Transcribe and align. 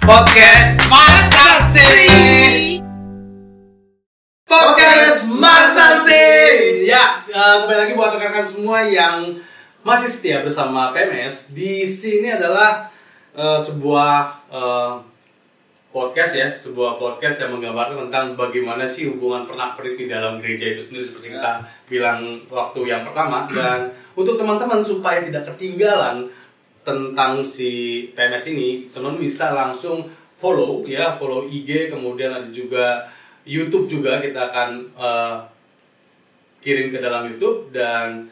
Podcast 0.00 0.80
Masa 0.88 1.68
Sih 1.76 2.80
Podcast 4.48 5.28
Masa 5.36 5.92
Sih 6.00 6.88
Ya, 6.88 7.20
eh, 7.28 7.56
kembali 7.64 7.78
lagi 7.84 7.92
buat 7.92 8.16
rekan-rekan 8.16 8.48
semua 8.48 8.80
yang 8.88 9.36
masih 9.84 10.08
setia 10.08 10.40
bersama 10.40 10.96
PMS 10.96 11.52
Di 11.52 11.84
sini 11.84 12.32
adalah 12.32 12.88
eh, 13.36 13.58
sebuah 13.60 14.12
eh, 14.48 14.92
podcast 15.92 16.32
ya 16.32 16.48
Sebuah 16.56 16.96
podcast 16.96 17.44
yang 17.44 17.60
menggambarkan 17.60 18.08
tentang 18.08 18.40
bagaimana 18.40 18.88
sih 18.88 19.12
hubungan 19.12 19.44
pernak-pernik 19.44 20.00
di 20.00 20.06
dalam 20.08 20.40
gereja 20.40 20.72
itu 20.72 20.80
sendiri 20.80 21.12
Seperti 21.12 21.36
kita 21.36 21.60
bilang 21.90 22.40
waktu 22.48 22.80
yang 22.88 23.04
pertama. 23.04 23.44
Dan 23.52 23.92
untuk 24.16 24.40
teman-teman 24.40 24.80
supaya 24.80 25.20
tidak 25.20 25.44
ketinggalan 25.54 26.30
tentang 26.82 27.44
si 27.44 28.04
PMS 28.16 28.44
ini, 28.52 28.88
teman 28.88 29.20
bisa 29.20 29.52
langsung 29.52 30.08
follow 30.40 30.88
ya, 30.88 31.20
follow 31.20 31.44
IG, 31.44 31.92
kemudian 31.92 32.32
ada 32.32 32.48
juga 32.48 33.04
YouTube 33.44 33.88
juga 33.88 34.20
kita 34.20 34.52
akan 34.52 34.68
eh, 34.96 35.36
kirim 36.60 36.92
ke 36.92 36.98
dalam 37.00 37.28
YouTube 37.28 37.72
dan 37.72 38.28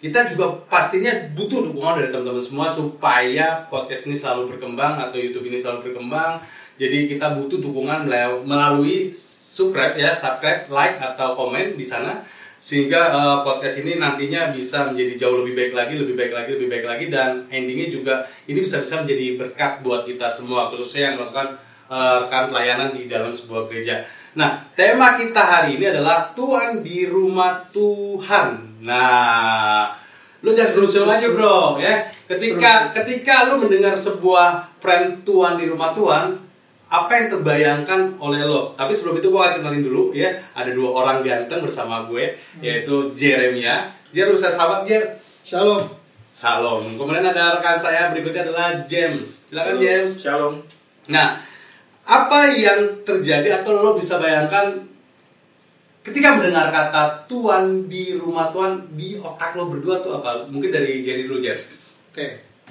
kita 0.00 0.32
juga 0.32 0.56
pastinya 0.64 1.12
butuh 1.36 1.60
dukungan 1.68 2.00
dari 2.00 2.08
teman-teman 2.08 2.40
semua 2.40 2.64
supaya 2.64 3.68
podcast 3.68 4.08
ini 4.08 4.16
selalu 4.16 4.56
berkembang 4.56 4.96
atau 4.96 5.20
YouTube 5.20 5.44
ini 5.44 5.60
selalu 5.60 5.92
berkembang. 5.92 6.40
Jadi 6.80 7.12
kita 7.12 7.36
butuh 7.36 7.60
dukungan 7.60 8.08
melalui 8.48 9.12
subscribe 9.12 9.92
ya, 10.00 10.16
subscribe, 10.16 10.72
like 10.72 10.96
atau 10.96 11.36
komen 11.36 11.76
di 11.76 11.84
sana 11.84 12.24
sehingga 12.60 13.00
eh, 13.08 13.38
podcast 13.40 13.80
ini 13.80 13.96
nantinya 13.96 14.52
bisa 14.52 14.92
menjadi 14.92 15.24
jauh 15.24 15.40
lebih 15.40 15.56
baik 15.56 15.72
lagi, 15.72 15.96
lebih 15.96 16.12
baik 16.12 16.32
lagi, 16.36 16.50
lebih 16.60 16.68
baik 16.68 16.84
lagi 16.84 17.04
dan 17.08 17.48
endingnya 17.48 17.88
juga 17.88 18.14
ini 18.44 18.60
bisa-bisa 18.60 19.00
menjadi 19.00 19.40
berkat 19.40 19.80
buat 19.80 20.04
kita 20.04 20.28
semua 20.28 20.68
khususnya 20.68 21.10
yang 21.10 21.14
melakukan 21.16 21.56
eh, 21.88 22.14
rekan 22.28 22.52
pelayanan 22.52 22.92
di 22.92 23.08
dalam 23.08 23.32
sebuah 23.32 23.72
gereja. 23.72 24.04
Nah, 24.36 24.62
tema 24.76 25.18
kita 25.18 25.42
hari 25.42 25.80
ini 25.80 25.90
adalah 25.90 26.30
Tuhan 26.36 26.86
di 26.86 27.08
rumah 27.08 27.66
Tuhan. 27.72 28.78
Nah, 28.84 29.90
lu 30.44 30.54
jangan 30.54 30.70
seru-seru 30.70 31.08
aja 31.10 31.32
bro 31.32 31.80
ya. 31.80 32.06
Ketika 32.28 32.94
ketika 32.94 33.50
lu 33.50 33.64
mendengar 33.64 33.96
sebuah 33.96 34.78
frame 34.78 35.26
Tuhan 35.26 35.58
di 35.58 35.66
rumah 35.66 35.96
Tuhan, 35.96 36.49
apa 36.90 37.12
yang 37.14 37.26
terbayangkan 37.38 38.18
oleh 38.18 38.42
lo? 38.42 38.74
Tapi 38.74 38.90
sebelum 38.90 39.22
itu 39.22 39.30
gue 39.30 39.38
akan 39.38 39.62
kenalin 39.62 39.86
dulu 39.86 40.10
ya. 40.10 40.34
Ada 40.58 40.74
dua 40.74 40.90
orang 40.90 41.22
ganteng 41.22 41.62
bersama 41.62 42.02
gue, 42.10 42.34
yaitu 42.58 43.14
Jeremia. 43.14 43.94
Jer 44.10 44.26
bisa 44.26 44.50
sahabat 44.50 44.82
Jer. 44.82 45.06
Shalom. 45.46 46.00
Salam. 46.34 46.82
Kemudian 46.98 47.26
ada 47.26 47.58
rekan 47.58 47.78
saya 47.78 48.10
berikutnya 48.10 48.48
adalah 48.48 48.82
James. 48.90 49.46
Silakan 49.46 49.78
James. 49.78 50.18
Shalom. 50.18 50.58
Nah, 51.10 51.38
apa 52.06 52.40
yang 52.50 53.06
terjadi 53.06 53.62
atau 53.62 53.78
lo 53.78 53.94
bisa 53.94 54.18
bayangkan 54.18 54.82
ketika 56.00 56.40
mendengar 56.40 56.72
kata 56.74 57.28
Tuhan 57.30 57.86
di 57.86 58.18
rumah 58.18 58.50
Tuhan 58.50 58.98
di 58.98 59.20
otak 59.20 59.54
lo 59.54 59.70
berdua 59.70 60.02
tuh 60.02 60.18
apa? 60.18 60.42
Mungkin 60.50 60.74
dari 60.74 61.06
Jerry 61.06 61.30
dulu 61.30 61.38
Jer. 61.38 61.60
Oke. 62.10 62.26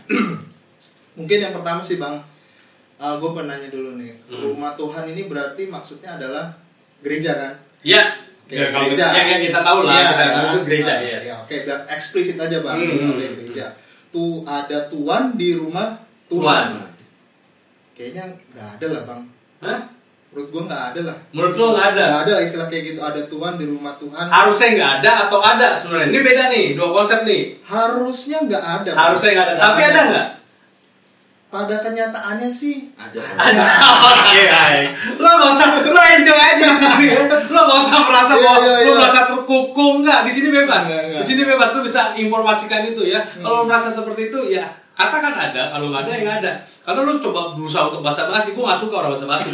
Mungkin 1.20 1.38
yang 1.38 1.54
pertama 1.56 1.80
sih 1.83 2.02
bang, 2.02 2.20
gue 3.00 3.30
pengen 3.31 3.47
nanya 3.47 3.69
dulu 3.69 3.89
nih. 3.95 4.11
Hmm. 4.28 4.42
Rumah 4.45 4.72
Tuhan 4.75 5.03
ini 5.08 5.22
berarti 5.25 5.64
maksudnya 5.66 6.19
adalah 6.19 6.52
gereja 7.00 7.31
kan? 7.33 7.53
Ya. 7.81 8.03
Oke, 8.44 8.58
Ya, 8.58 8.67
kalau 8.67 8.86
gereja. 8.86 9.05
yang, 9.14 9.28
yang 9.30 9.42
kita 9.45 9.59
tahu 9.61 9.80
lah, 9.81 9.94
Iya, 9.94 10.03
kita 10.03 10.23
tahu 10.25 10.33
ya. 10.36 10.50
itu 10.50 10.59
gereja 10.66 10.92
Nah, 10.92 11.00
ya. 11.00 11.17
ya, 11.22 11.36
Oke, 11.39 11.55
biar 11.64 11.80
eksplisit 11.88 12.36
aja 12.36 12.58
bang. 12.59 12.75
Hmm, 12.75 12.97
hmm, 13.08 13.16
gereja. 13.39 13.66
Tuh 14.09 14.42
ada 14.44 14.77
Tuhan 14.89 15.23
di 15.33 15.50
rumah 15.53 15.88
Tuhan. 16.27 16.66
Tuhan. 16.67 16.89
Kayaknya 17.94 18.23
nggak 18.50 18.67
ada 18.75 18.86
lah 18.89 19.02
bang. 19.05 19.22
Hah? 19.61 19.80
Menurut 20.30 20.50
gue 20.50 20.61
nggak 20.66 20.83
ada 20.94 21.02
lah. 21.09 21.17
Menurut 21.30 21.53
lo 21.53 21.66
nggak 21.73 21.88
ada? 21.89 22.03
Nggak 22.05 22.22
ada 22.22 22.31
lah 22.31 22.44
istilah 22.44 22.67
kayak 22.67 22.83
gitu. 22.86 23.00
Ada 23.02 23.22
Tuhan 23.25 23.53
di 23.55 23.66
rumah 23.66 23.94
Tuhan. 23.97 24.25
Harusnya 24.25 24.67
nggak 24.73 24.92
ada 24.98 25.11
atau 25.26 25.39
ada 25.42 25.67
sebenarnya. 25.73 26.09
Ini 26.09 26.20
beda 26.21 26.43
nih, 26.49 26.65
dua 26.73 26.89
konsep 26.92 27.20
nih. 27.23 27.42
Harusnya 27.61 28.38
nggak 28.43 28.64
ada. 28.64 28.92
Harusnya 28.93 29.30
nggak 29.32 29.48
ada. 29.48 29.55
Tapi 29.59 29.82
ada 29.83 30.02
nggak? 30.05 30.27
Pada 31.49 31.82
kenyataannya 31.82 32.45
sih 32.45 32.93
Ada. 32.93 33.17
Ada. 33.42 34.86
Lo 35.17 35.30
nggak 35.33 35.49
usah, 35.49 35.67
lo 35.82 35.98
enjoy 35.98 36.37
aja 36.37 36.65
di 36.70 36.77
sini. 36.77 37.05
ya. 37.10 37.26
Lo 37.54 37.60
nggak 37.65 37.80
usah 37.82 37.99
merasa 38.05 38.33
Iya, 38.37 38.45
bahwa 38.45 38.61
iya, 38.61 38.73
lo 38.86 38.92
iya. 38.93 38.98
merasa 39.02 39.20
terkukung 39.26 40.05
nggak. 40.05 40.20
Di 40.30 40.32
sini 40.32 40.48
bebas. 40.54 40.83
Di 40.93 41.26
sini 41.26 41.42
bebas. 41.42 41.73
Lo 41.73 41.82
bisa 41.82 42.14
informasikan 42.14 42.86
itu 42.86 43.02
ya. 43.02 43.26
Hmm. 43.26 43.42
Kalau 43.42 43.55
lo 43.58 43.64
merasa 43.65 43.89
seperti 43.89 44.30
itu 44.30 44.39
ya 44.54 44.70
katakan 44.93 45.33
ada. 45.33 45.73
Kalau 45.73 45.89
nggak 45.89 46.05
ada 46.05 46.11
ya 46.11 46.20
nggak 46.21 46.38
ada. 46.45 46.52
Kalau 46.86 47.02
lo 47.02 47.17
coba 47.17 47.58
berusaha 47.58 47.89
untuk 47.89 48.05
bahasa 48.05 48.30
basi, 48.30 48.54
gue 48.54 48.61
nggak 48.61 48.77
suka 48.77 48.95
orang 48.99 49.11
bahasa 49.17 49.26
basi. 49.26 49.49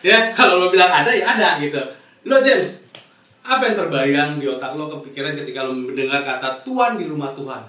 ya, 0.00 0.32
kalau 0.32 0.56
lo 0.56 0.72
bilang 0.72 0.88
ada 0.88 1.12
ya 1.12 1.28
ada 1.28 1.60
gitu. 1.60 1.76
Lo 2.24 2.40
James, 2.40 2.88
apa 3.44 3.68
yang 3.68 3.76
terbayang 3.76 4.30
di 4.40 4.48
otak 4.48 4.72
lo 4.72 4.88
kepikiran 4.88 5.36
ketika 5.36 5.60
lo 5.60 5.76
mendengar 5.76 6.24
kata 6.24 6.64
Tuhan 6.64 6.96
di 6.96 7.04
rumah 7.04 7.36
Tuhan? 7.36 7.60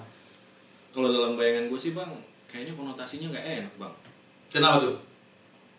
Kalau 0.94 1.12
dalam 1.12 1.36
bayangan 1.36 1.68
gue 1.68 1.76
sih 1.76 1.92
bang, 1.92 2.08
kayaknya 2.46 2.72
konotasinya 2.74 3.26
nggak 3.34 3.46
enak 3.62 3.74
bang. 3.78 3.94
Kenapa 4.50 4.76
tuh? 4.82 4.96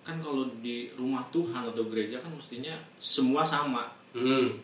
Kan 0.03 0.23
kalau 0.23 0.47
di 0.63 0.87
rumah 0.95 1.23
Tuhan 1.31 1.67
atau 1.67 1.83
gereja 1.91 2.19
kan 2.19 2.31
mestinya 2.31 2.75
semua 2.95 3.43
sama. 3.43 3.91
Hmm, 4.15 4.55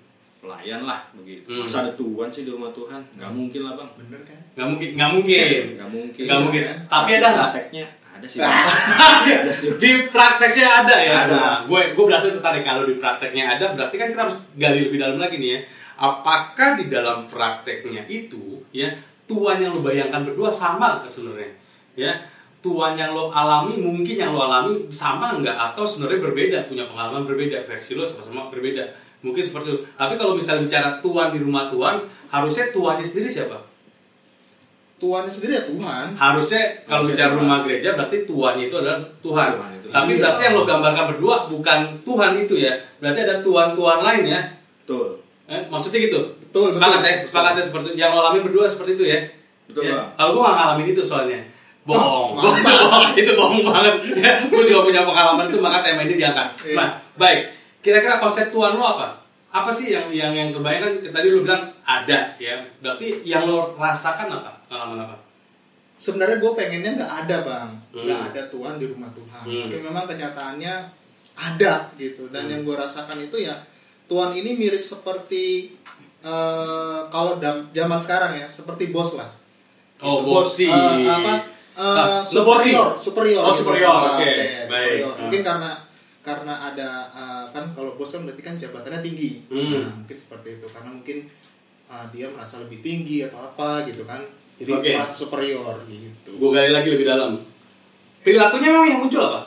Pelayan 0.44 0.84
lah 0.84 1.08
begitu. 1.16 1.48
Hmm. 1.48 1.64
Masa 1.64 1.88
ada 1.88 1.94
Tuhan 1.96 2.28
sih 2.28 2.44
di 2.44 2.52
rumah 2.52 2.72
Tuhan? 2.76 3.00
Nggak 3.16 3.32
mungkin 3.32 3.62
lah 3.64 3.74
bang. 3.80 3.90
bener 3.96 4.22
kan? 4.28 4.40
nggak 4.56 4.68
mungkin, 4.68 4.90
nggak 4.96 5.12
mungkin. 5.16 5.48
Nggak 5.80 5.90
mungkin. 5.92 6.24
Nggak 6.28 6.40
mungkin. 6.44 6.64
Tapi 6.92 7.10
ada 7.16 7.28
nggak? 7.28 7.50
Prakteknya 7.52 7.86
ada 8.14 8.28
sih. 8.30 8.40
Ada 9.44 9.54
sih. 9.56 9.70
di 9.82 9.92
prakteknya 10.08 10.68
ada 10.86 10.96
ya 11.02 11.14
Ada. 11.26 11.34
Nah, 11.34 11.58
gue 11.66 11.82
gue 11.98 12.06
berarti 12.06 12.28
tertarik 12.30 12.64
kalau 12.64 12.84
di 12.86 12.96
prakteknya 13.02 13.58
ada 13.58 13.74
berarti 13.74 13.96
kan 13.98 14.08
kita 14.12 14.22
harus 14.28 14.38
gali 14.60 14.80
lebih 14.86 15.00
dalam 15.02 15.18
lagi 15.18 15.42
nih 15.42 15.50
ya 15.50 15.60
apakah 15.98 16.76
di 16.78 16.86
dalam 16.92 17.26
prakteknya 17.32 18.06
itu 18.12 18.62
ya 18.76 18.92
Tuhan 19.26 19.64
yang 19.64 19.72
lo 19.74 19.82
bayangkan 19.82 20.28
berdua 20.28 20.52
sama 20.52 21.00
nggak 21.02 21.10
sebenarnya 21.10 21.52
ya 21.96 22.14
Tuhan 22.60 22.96
yang 22.96 23.12
lo 23.12 23.28
alami 23.28 23.76
mungkin 23.78 24.16
yang 24.16 24.32
lo 24.32 24.42
alami 24.42 24.88
sama 24.88 25.36
nggak 25.36 25.52
atau 25.72 25.84
sebenarnya 25.84 26.20
berbeda 26.22 26.58
punya 26.66 26.86
pengalaman 26.86 27.24
berbeda 27.24 27.62
versi 27.62 27.92
lo 27.92 28.02
sama-sama 28.02 28.48
berbeda 28.48 28.82
mungkin 29.20 29.42
seperti 29.42 29.68
itu 29.70 29.80
tapi 29.94 30.14
kalau 30.16 30.34
misalnya 30.34 30.64
bicara 30.64 30.90
Tuhan 31.00 31.28
di 31.32 31.40
rumah 31.40 31.68
Tuhan 31.68 31.96
harusnya 32.30 32.72
Tuhannya 32.72 33.04
sendiri 33.04 33.30
siapa 33.30 33.58
Tuhannya 34.96 35.28
sendiri 35.28 35.52
ya 35.54 35.64
Tuhan. 35.66 36.06
harusnya 36.16 36.62
kalau 36.86 37.04
Harusnya 37.04 37.12
bicara 37.12 37.30
Tuhan. 37.30 37.42
rumah 37.44 37.58
gereja 37.62 37.90
berarti 37.94 38.18
tuannya 38.24 38.66
itu 38.66 38.76
adalah 38.78 39.00
Tuhan. 39.20 39.50
Tuhan 39.52 39.72
itu. 39.76 39.88
Tapi 39.92 40.10
Iya. 40.10 40.20
berarti 40.24 40.42
yang 40.42 40.54
lo 40.56 40.64
gambarkan 40.64 41.06
berdua 41.12 41.36
bukan 41.52 41.80
Tuhan 42.02 42.32
itu 42.40 42.56
ya. 42.56 42.74
Berarti 43.04 43.20
ada 43.22 43.36
tuan-tuan 43.44 44.00
lain 44.00 44.24
ya. 44.24 44.42
Betul. 44.80 45.20
Eh, 45.44 45.60
maksudnya 45.68 46.00
gitu. 46.00 46.20
Betul, 46.40 46.72
Sepakat 46.72 47.04
betul. 47.04 47.12
ya, 47.12 47.16
sepakat 47.20 47.54
ya 47.54 47.64
seperti 47.68 47.88
yang 48.00 48.16
lo 48.16 48.20
alami 48.24 48.40
berdua 48.42 48.64
seperti 48.64 48.96
itu 48.96 49.06
ya. 49.06 49.20
Betul, 49.68 49.92
Ya. 49.92 50.08
Kalau 50.16 50.32
gua 50.34 50.44
gak 50.46 50.56
ngalamin 50.56 50.88
itu 50.96 51.02
soalnya. 51.04 51.40
Bohong. 51.84 52.32
Oh, 52.34 52.40
masa? 52.40 52.72
Bohong. 52.72 53.12
itu 53.20 53.32
bohong 53.34 53.62
banget. 53.66 53.96
Ya, 54.16 54.32
gua 54.48 54.64
juga 54.64 54.82
punya 54.84 55.02
pengalaman 55.04 55.46
itu 55.48 55.58
maka 55.60 55.84
tema 55.84 56.02
ini 56.04 56.16
diangkat. 56.16 56.48
Iya. 56.64 56.76
Nah, 56.76 56.90
baik. 57.16 57.42
Kira-kira 57.84 58.16
konsep 58.18 58.48
Tuhan 58.50 58.76
lo 58.76 58.86
apa? 58.86 59.08
Apa 59.52 59.70
sih 59.70 59.92
yang 59.92 60.08
yang 60.10 60.32
yang 60.32 60.50
terbayangkan 60.50 61.12
tadi 61.12 61.28
lo 61.28 61.44
bilang 61.44 61.62
ada 61.84 62.32
ya. 62.38 62.56
Berarti 62.80 63.22
yang 63.24 63.44
lo 63.44 63.76
rasakan 63.76 64.32
apa? 64.32 64.52
Pengalaman 64.66 65.04
apa? 65.04 65.16
Sebenarnya 65.94 66.38
gue 66.38 66.52
pengennya 66.54 66.92
nggak 66.98 67.14
ada 67.24 67.38
bang, 67.44 67.70
Hmm. 67.92 68.04
nggak 68.04 68.22
ada 68.32 68.42
Tuhan 68.48 68.76
di 68.76 68.86
rumah 68.88 69.08
Tuhan. 69.10 69.44
Hmm. 69.44 69.62
Tapi 69.68 69.78
memang 69.80 70.04
kenyataannya 70.06 70.74
ada 71.34 71.74
gitu. 71.96 72.28
Dan 72.28 72.48
Hmm. 72.48 72.52
yang 72.52 72.62
gue 72.64 72.76
rasakan 72.76 73.20
itu 73.20 73.40
ya 73.40 73.56
Tuhan 74.06 74.32
ini 74.34 74.56
mirip 74.56 74.82
seperti 74.82 75.76
eh, 76.24 77.00
kalau 77.08 77.36
zaman 77.70 78.00
sekarang 78.00 78.32
ya, 78.34 78.48
seperti 78.48 78.88
bos 78.90 79.20
lah. 79.20 79.28
Oh, 80.00 80.24
Gitu, 80.24 80.26
bosi. 80.26 80.68
eh, 80.68 81.04
apa? 81.04 81.52
Eh, 81.74 81.82
Ah, 81.82 82.22
superior, 82.22 82.94
superior. 82.96 83.42
Oh, 83.42 83.52
superior, 83.52 83.90
oke. 83.90 84.14
oke, 84.16 84.30
Baik. 84.30 84.68
superior. 84.68 85.10
Ah. 85.10 85.22
Mungkin 85.26 85.42
karena 85.42 85.72
karena 86.24 86.54
ada 86.64 86.90
eh, 87.12 87.46
kan 87.52 87.66
kalau 87.74 87.94
bos 87.94 88.08
kan 88.08 88.24
berarti 88.24 88.42
kan 88.42 88.56
jabatannya 88.56 89.02
tinggi. 89.02 89.44
Hmm. 89.48 89.82
Nah, 89.82 89.94
mungkin 89.98 90.18
seperti 90.18 90.58
itu 90.58 90.68
karena 90.70 90.90
mungkin 90.90 91.18
eh, 91.86 92.06
dia 92.10 92.28
merasa 92.30 92.62
lebih 92.62 92.80
tinggi 92.80 93.24
atau 93.24 93.44
apa 93.44 93.84
gitu 93.86 94.06
kan. 94.06 94.22
Jadi 94.54 94.70
Oke. 94.72 94.90
merasa 94.94 95.14
superior 95.18 95.76
gitu. 95.86 96.30
Gue 96.38 96.50
gali 96.52 96.70
lagi 96.70 96.90
lebih 96.90 97.04
dalam. 97.04 97.42
Perilakunya 98.22 98.70
memang 98.72 98.88
yang 98.88 99.02
muncul 99.02 99.20
apa? 99.20 99.42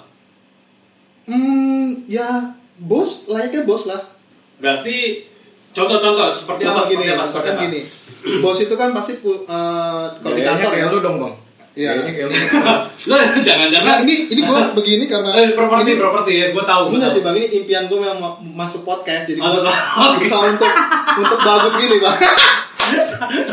Hmm, 1.27 2.05
ya 2.07 2.53
bos 2.77 3.27
layaknya 3.27 3.65
bos 3.65 3.89
lah. 3.89 4.03
Berarti 4.59 5.25
contoh-contoh 5.73 6.29
seperti 6.31 6.63
apa? 6.63 6.71
Contoh 6.71 6.85
Seperti 6.85 7.03
gini, 7.03 7.15
apa? 7.15 7.25
Seperti 7.25 7.51
apa? 7.51 7.63
gini. 7.65 7.81
Bos 8.43 8.59
itu 8.61 8.75
kan 8.75 8.91
pasti 8.93 9.13
eh, 9.17 10.05
kalau 10.13 10.35
di 10.37 10.43
kantor 10.45 10.73
ya. 10.75 10.87
dong 11.01 11.17
bang. 11.19 11.35
Iya. 11.77 11.93
Kayaknya 11.93 12.13
kayak 12.17 12.31
jangan-jangan. 13.47 13.85
Nah, 13.87 13.99
ini 14.01 14.15
ini 14.27 14.41
gue 14.41 14.61
begini 14.81 15.05
karena 15.05 15.29
Eh, 15.31 15.53
properti, 15.53 15.85
ini, 15.85 15.93
properti 15.95 16.33
ya. 16.35 16.47
Gue 16.51 16.65
tahu. 16.65 16.83
ini 16.83 16.91
gua 16.91 16.99
nggak 16.99 17.07
tahu. 17.07 17.17
sih 17.17 17.23
bang 17.23 17.37
ini 17.37 17.49
impian 17.55 17.85
gue 17.85 17.99
memang 17.99 18.19
ma- 18.19 18.37
masuk 18.59 18.83
podcast 18.83 19.29
jadi 19.29 19.39
Masuk 19.39 19.61
podcast. 19.61 20.17
berusaha 20.17 20.43
untuk 20.53 20.73
untuk 21.19 21.39
bagus 21.39 21.75
gini 21.77 21.97
bang. 21.99 22.17
ya, 22.17 22.27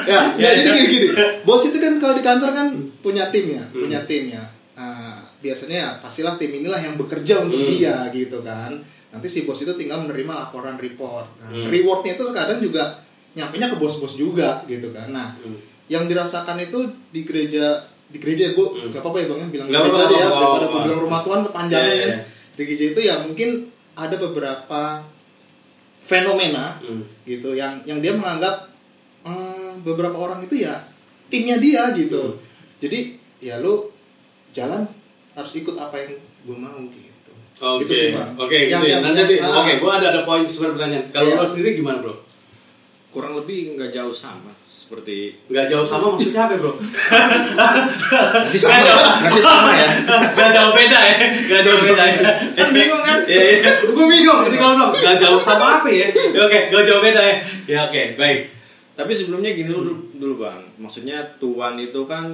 Ya, 0.05 0.19
ya, 0.39 0.49
jadi 0.55 0.69
ya. 0.69 0.73
gini 0.73 0.87
gini. 0.89 1.07
Bos 1.43 1.63
itu 1.63 1.77
kan 1.77 1.93
kalau 1.97 2.13
di 2.13 2.23
kantor 2.23 2.49
kan 2.51 2.67
punya 2.99 3.27
tim 3.27 3.45
ya, 3.51 3.63
Hmm. 3.65 3.81
punya 3.81 3.99
tim 4.03 4.23
ya. 4.29 4.43
Nah, 4.73 4.91
Nah, 5.03 5.19
biasanya 5.41 5.75
ya 5.77 5.89
pastilah 5.99 6.33
tim 6.33 6.49
inilah 6.49 6.79
yang 6.79 6.95
bekerja 6.95 7.37
untuk 7.39 7.59
Hmm. 7.59 7.69
dia 7.69 7.95
gitu 8.09 8.39
kan. 8.41 8.71
Nanti 9.09 9.27
si 9.27 9.43
bos 9.43 9.59
itu 9.59 9.73
tinggal 9.73 9.99
menerima 9.99 10.33
laporan 10.41 10.73
report. 10.75 11.27
Nah, 11.37 11.51
Hmm. 11.51 11.67
rewardnya 11.67 12.15
itu 12.15 12.23
kadang 12.31 12.57
juga 12.57 12.97
nyampenya 13.33 13.67
ke 13.67 13.75
bos-bos 13.75 14.13
juga 14.13 14.63
gitu 14.63 14.89
kan. 14.89 15.09
Nah, 15.09 15.35
Hmm. 15.35 15.59
yang 15.85 16.05
dirasakan 16.05 16.57
itu 16.59 16.79
di 17.09 17.21
gereja 17.21 17.83
di 18.13 18.17
gereja 18.17 18.53
gue 18.53 18.67
Hmm. 18.67 18.93
nggak 18.93 19.01
apa-apa 19.01 19.17
ya 19.17 19.25
bang 19.25 19.39
ya 19.39 19.47
bilang 19.49 19.67
gereja 19.67 20.01
deh 20.05 20.15
ya 20.15 20.27
daripada 20.29 20.65
gue 20.65 20.81
bilang 20.85 21.01
rumah 21.01 21.21
Tuhan 21.21 21.41
kepanjangan 21.43 21.81
iya, 21.87 21.97
kan 21.97 22.09
iya. 22.11 22.17
di 22.53 22.61
gereja 22.63 22.85
itu 22.87 23.01
ya 23.01 23.15
mungkin 23.19 23.49
ada 23.95 24.15
beberapa 24.15 24.81
fenomena 26.01 26.77
Hmm. 26.79 27.01
gitu 27.23 27.53
yang 27.53 27.79
yang 27.83 27.97
dia 27.97 28.13
menganggap 28.13 28.69
"Hmm, 29.23 29.79
beberapa 29.81 30.13
orang 30.15 30.43
itu 30.43 30.61
ya 30.61 30.75
timnya 31.27 31.57
dia 31.57 31.89
gitu 31.91 32.21
Hmm. 32.29 32.39
jadi 32.77 32.99
ya 33.39 33.57
lu 33.57 33.89
jalan 34.51 34.83
harus 35.33 35.51
ikut 35.55 35.73
apa 35.73 35.95
yang 35.97 36.11
gue 36.43 36.57
mau 36.57 36.77
gitu 36.85 37.01
Oke, 37.55 37.85
Itu 37.85 37.93
sih, 37.95 38.09
Bang. 38.11 38.35
oke 38.35 38.51
gitu 38.51 38.75
Yang- 38.75 38.91
ya. 38.91 38.97
Nanti, 38.99 39.39
ah. 39.39 39.55
oke, 39.55 39.79
gua 39.79 39.95
ada 39.95 40.11
ada 40.11 40.21
poin 40.21 40.43
sebenarnya 40.43 40.75
pertanyaan. 40.75 41.05
Kalau 41.15 41.27
Iya. 41.31 41.37
lo 41.37 41.45
sendiri 41.47 41.69
gimana 41.73 41.97
bro? 42.01 42.15
kurang 43.07 43.37
lebih 43.37 43.77
nggak 43.77 43.93
jauh 43.93 44.11
sama 44.11 44.49
seperti 44.83 45.31
Nggak 45.47 45.65
jauh 45.65 45.83
sama 45.83 46.11
maksudnya 46.11 46.43
apa 46.43 46.55
bro? 46.55 46.75
nanti 46.75 48.57
sama 48.57 48.75
ya 48.81 48.95
nanti 49.21 49.39
sama 49.39 49.71
ya 49.73 49.87
Nggak 50.33 50.49
jauh 50.51 50.71
beda 50.73 50.99
ya? 51.01 51.15
Nggak 51.41 51.61
jauh 51.63 51.79
beda 51.79 52.03
ya? 52.05 52.19
kan 52.53 52.67
bingung 52.69 53.01
kan 53.01 53.19
Iya, 53.23 53.43
iya. 53.55 53.71
Gue 53.87 54.05
bingung. 54.05 54.39
Ini 54.43 54.57
kalau 54.57 54.75
bilang 54.75 54.91
nggak 54.93 55.17
jauh 55.17 55.39
sama 55.39 55.79
apa 55.79 55.87
ya? 55.87 56.07
Ya, 56.11 56.41
Oke, 56.41 56.59
nggak 56.67 56.83
jauh 56.83 56.99
beda 56.99 57.21
ya? 57.21 57.35
Ya 57.65 57.79
oke, 57.85 58.01
baik. 58.15 58.39
tapi 58.93 59.09
sebelumnya 59.11 59.49
gini 59.51 59.65
dulu 59.67 59.89
dulu 60.13 60.33
bang 60.39 60.61
maksudnya 60.77 61.17
tuan 61.35 61.73
itu 61.75 61.97
kan 62.03 62.29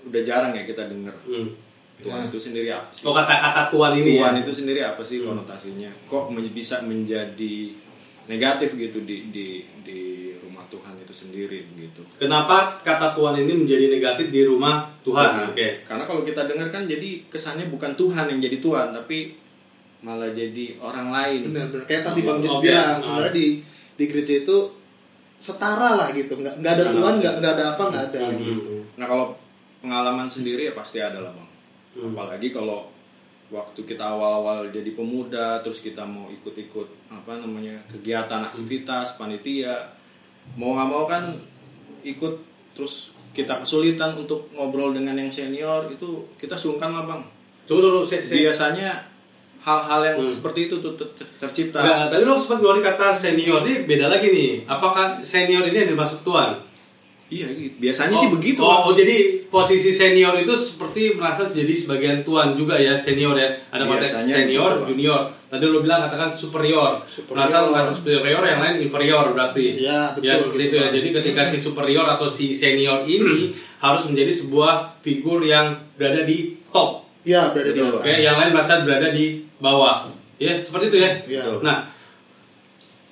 udah 0.00 0.22
jarang 0.22 0.48
ya 0.50 0.64
kita 0.64 0.86
dengar 0.86 1.12
Hmm. 1.20 1.52
tuan 1.98 2.24
Ya. 2.24 2.24
itu 2.24 2.38
sendiri 2.40 2.68
apa 2.70 2.88
sih 2.88 3.04
Oh 3.04 3.12
kata-kata 3.12 3.68
tuan 3.68 3.92
ini 3.94 4.16
tuan 4.16 4.32
ya? 4.32 4.40
itu 4.40 4.48
sendiri 4.50 4.80
apa 4.80 5.02
sih 5.02 5.20
Hmm. 5.20 5.36
konotasinya 5.36 5.92
kok 6.02 6.30
men- 6.30 6.48
bisa 6.50 6.80
menjadi 6.80 7.76
negatif 8.24 8.78
gitu 8.78 9.04
di 9.04 9.28
di 9.28 9.46
di 9.82 10.29
Tuhan 10.70 10.94
itu 10.96 11.10
sendiri 11.12 11.66
gitu 11.74 12.00
Kenapa 12.16 12.78
kata 12.80 13.12
tuan 13.12 13.34
ini 13.34 13.52
menjadi 13.56 13.90
negatif 13.90 14.26
di 14.28 14.42
rumah 14.42 14.86
Tuhan? 15.00 15.28
Nah, 15.36 15.50
Oke. 15.50 15.82
Karena 15.82 16.02
kalau 16.02 16.22
kita 16.22 16.46
dengar 16.46 16.68
kan 16.68 16.84
jadi 16.84 17.26
kesannya 17.26 17.66
bukan 17.66 17.92
Tuhan 17.92 18.24
yang 18.26 18.40
jadi 18.40 18.56
Tuhan, 18.58 18.92
tapi 18.92 19.34
malah 20.00 20.30
jadi 20.30 20.78
orang 20.78 21.10
lain. 21.10 21.40
benar-benar 21.46 21.84
kayak 21.84 22.02
tadi 22.02 22.20
bang 22.22 22.38
Oke. 22.40 22.62
bilang 22.62 22.88
Ah. 22.88 22.96
sebenarnya 22.98 23.34
di 23.34 23.46
di 23.92 24.04
gereja 24.06 24.34
itu 24.38 24.56
setara 25.36 25.90
lah 25.94 26.08
gitu 26.10 26.32
nggak 26.34 26.54
nggak 26.56 26.72
ada 26.74 26.84
tuan 26.90 27.04
ada. 27.10 27.18
nggak 27.18 27.34
nggak 27.36 27.52
ada 27.54 27.64
apa 27.70 27.82
nggak 27.86 28.04
ada 28.06 28.18
Hmm. 28.22 28.38
gitu 28.38 28.74
Nah 28.94 29.06
kalau 29.06 29.26
pengalaman 29.78 30.24
sendiri 30.26 30.62
ya 30.62 30.72
pasti 30.72 30.98
ada 30.98 31.18
lah 31.18 31.28
bang. 31.30 31.48
Hmm. 31.94 32.12
Apalagi 32.12 32.48
kalau 32.48 32.88
waktu 33.50 33.80
kita 33.82 34.04
awal-awal 34.06 34.68
jadi 34.68 34.88
pemuda, 34.90 35.58
terus 35.58 35.80
kita 35.80 36.00
mau 36.02 36.30
ikut-ikut 36.30 36.86
apa 37.10 37.34
namanya 37.36 37.82
kegiatan 37.86 38.40
aktivitas 38.42 39.16
panitia, 39.16 39.74
mau 40.54 40.74
nggak 40.74 40.88
mau 40.88 41.04
kan 41.06 41.36
ikut 42.02 42.34
terus 42.72 43.12
kita 43.30 43.62
kesulitan 43.62 44.18
untuk 44.18 44.50
ngobrol 44.52 44.90
dengan 44.90 45.14
yang 45.14 45.30
senior 45.30 45.86
itu 45.86 46.26
kita 46.34 46.58
sungkan 46.58 46.90
lah 46.90 47.06
bang. 47.06 47.22
Tunggu 47.70 47.86
dulu, 47.86 48.00
saya, 48.02 48.26
saya, 48.26 48.50
Biasanya 48.50 48.90
hal-hal 49.62 50.00
yang 50.02 50.16
Hmm. 50.18 50.26
seperti 50.26 50.66
itu 50.66 50.82
tuh 50.82 50.98
ter- 50.98 51.12
ter- 51.14 51.30
tercipta. 51.38 51.78
Enggak, 51.78 52.10
tadi 52.10 52.22
lo 52.26 52.34
sempat 52.34 52.58
ngeluarin 52.58 52.82
kata 52.82 53.14
senior 53.14 53.62
ini 53.62 53.86
beda 53.86 54.10
lagi 54.10 54.26
nih. 54.26 54.50
Apakah 54.66 55.22
senior 55.22 55.62
ini 55.68 55.86
yang 55.86 55.90
dimaksud 55.94 56.26
tuan? 56.26 56.58
Iya, 57.30 57.46
gitu. 57.54 57.78
biasanya 57.78 58.18
sih 58.18 58.26
begitu. 58.26 58.58
Oh, 58.58 58.90
oh, 58.90 58.94
jadi 58.98 59.46
posisi 59.46 59.94
senior 59.94 60.34
itu 60.34 60.50
seperti 60.50 61.14
merasa 61.14 61.46
jadi 61.46 61.70
sebagian 61.70 62.26
tuan 62.26 62.58
juga 62.58 62.74
ya 62.74 62.98
senior 62.98 63.38
ya. 63.38 63.46
Ada 63.70 63.86
konteks 63.86 64.26
senior, 64.26 64.42
gitu, 64.50 64.82
Pak. 64.82 64.88
junior. 64.90 65.20
Tadi 65.50 65.66
lo 65.66 65.82
bilang 65.82 66.06
katakan 66.06 66.30
superior. 66.30 67.02
Superior. 67.04 67.42
Merasa 67.42 67.66
merasa 67.66 67.90
superior 67.90 68.38
yang 68.40 68.62
lain 68.62 68.86
inferior 68.86 69.34
berarti. 69.34 69.74
Iya, 69.74 70.14
betul, 70.14 70.22
Ya 70.22 70.34
seperti 70.38 70.62
gitu, 70.62 70.70
itu 70.70 70.76
ya. 70.78 70.86
Jadi 70.94 71.08
ketika 71.10 71.42
si 71.42 71.56
superior 71.58 72.06
atau 72.06 72.30
si 72.30 72.54
senior 72.54 73.02
ini 73.02 73.50
harus 73.84 74.06
menjadi 74.06 74.30
sebuah 74.30 75.02
figur 75.02 75.42
yang 75.42 75.74
berada 75.98 76.22
di 76.22 76.54
top. 76.70 77.02
ya 77.20 77.50
berada 77.50 77.68
di 77.68 77.82
Betul, 77.82 77.98
atas 77.98 78.06
Oke, 78.06 78.12
yang 78.16 78.36
lain 78.38 78.50
merasa 78.54 78.80
berada 78.80 79.08
di 79.10 79.24
bawah. 79.58 80.06
Ya, 80.38 80.56
seperti 80.56 80.88
itu 80.88 80.98
ya. 81.02 81.10
Iya. 81.26 81.42
Nah, 81.60 81.90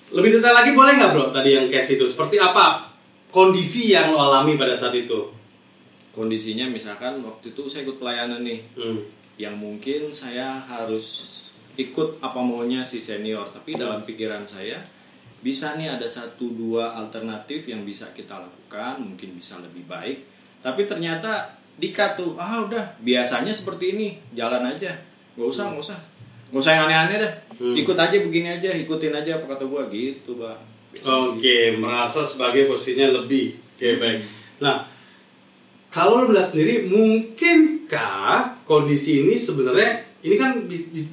lebih 0.08 0.38
detail 0.38 0.54
lagi 0.56 0.72
boleh 0.72 0.96
nggak 0.96 1.10
bro 1.12 1.24
tadi 1.28 1.52
yang 1.52 1.66
case 1.68 1.98
itu? 1.98 2.06
Seperti 2.06 2.38
apa 2.38 2.88
kondisi 3.28 3.92
yang 3.92 4.08
lo 4.08 4.22
alami 4.22 4.56
pada 4.56 4.72
saat 4.72 4.96
itu? 4.96 5.28
Kondisinya 6.14 6.64
misalkan 6.66 7.20
waktu 7.20 7.52
itu 7.52 7.66
saya 7.66 7.84
ikut 7.84 7.98
pelayanan 7.98 8.40
nih, 8.40 8.62
Hmm. 8.74 9.04
yang 9.36 9.54
mungkin 9.54 10.08
saya 10.10 10.56
harus 10.64 11.36
ikut 11.78 12.18
apa 12.18 12.40
maunya 12.42 12.82
si 12.82 12.98
senior, 12.98 13.46
tapi 13.54 13.78
dalam 13.78 14.02
pikiran 14.02 14.42
saya 14.42 14.82
bisa 15.38 15.78
nih 15.78 15.94
ada 15.94 16.10
satu 16.10 16.50
dua 16.50 16.98
alternatif 16.98 17.70
yang 17.70 17.86
bisa 17.86 18.10
kita 18.10 18.42
lakukan, 18.42 18.98
mungkin 18.98 19.38
bisa 19.38 19.62
lebih 19.62 19.86
baik. 19.86 20.26
Tapi 20.58 20.90
ternyata 20.90 21.54
dikat 21.78 22.18
tuh, 22.18 22.34
ah 22.34 22.66
udah 22.66 22.98
biasanya 22.98 23.54
seperti 23.54 23.94
ini, 23.94 24.08
jalan 24.34 24.66
aja, 24.66 24.90
nggak 25.38 25.46
usah 25.46 25.70
nggak 25.70 25.82
usah, 25.86 25.98
nggak 26.50 26.58
usah 26.58 26.72
yang 26.74 26.84
aneh-aneh 26.90 27.18
dah, 27.22 27.34
Hmm. 27.58 27.74
ikut 27.74 27.98
aja 27.98 28.14
begini 28.22 28.58
aja, 28.58 28.70
ikutin 28.70 29.14
aja 29.14 29.38
apa 29.38 29.54
kata 29.54 29.66
gua 29.66 29.86
gitu, 29.90 30.38
bang. 30.38 30.58
Oke, 31.02 31.74
merasa 31.78 32.22
sebagai 32.26 32.70
posisinya 32.70 33.22
lebih. 33.22 33.54
Oke, 33.74 33.98
baik. 33.98 34.22
Nah, 34.62 34.86
kalau 35.90 36.22
lo 36.22 36.30
melihat 36.30 36.50
sendiri, 36.50 36.90
mungkinkah 36.90 38.62
kondisi 38.66 39.22
ini 39.26 39.38
sebenarnya 39.38 40.07
ini 40.18 40.34
kan 40.34 40.50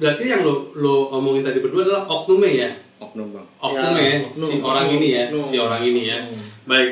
berarti 0.02 0.24
yang 0.26 0.42
lo 0.42 0.74
lo 0.74 1.14
omongin 1.14 1.46
tadi 1.46 1.62
berdua 1.62 1.82
adalah 1.86 2.02
oknumnya 2.06 2.50
ya? 2.50 2.70
oknum 2.96 3.28
bang. 3.28 3.46
Oknum 3.60 3.92
Ya, 3.92 4.00
ya, 4.00 4.18
oknum, 4.24 4.48
si 4.48 4.56
orang 4.64 4.86
oknum, 4.88 4.96
ini 4.96 5.08
ya, 5.12 5.24
oknum. 5.28 5.44
si 5.44 5.56
orang 5.60 5.82
ini 5.84 6.02
ya. 6.08 6.18
Oknum. 6.24 6.44
Baik. 6.64 6.90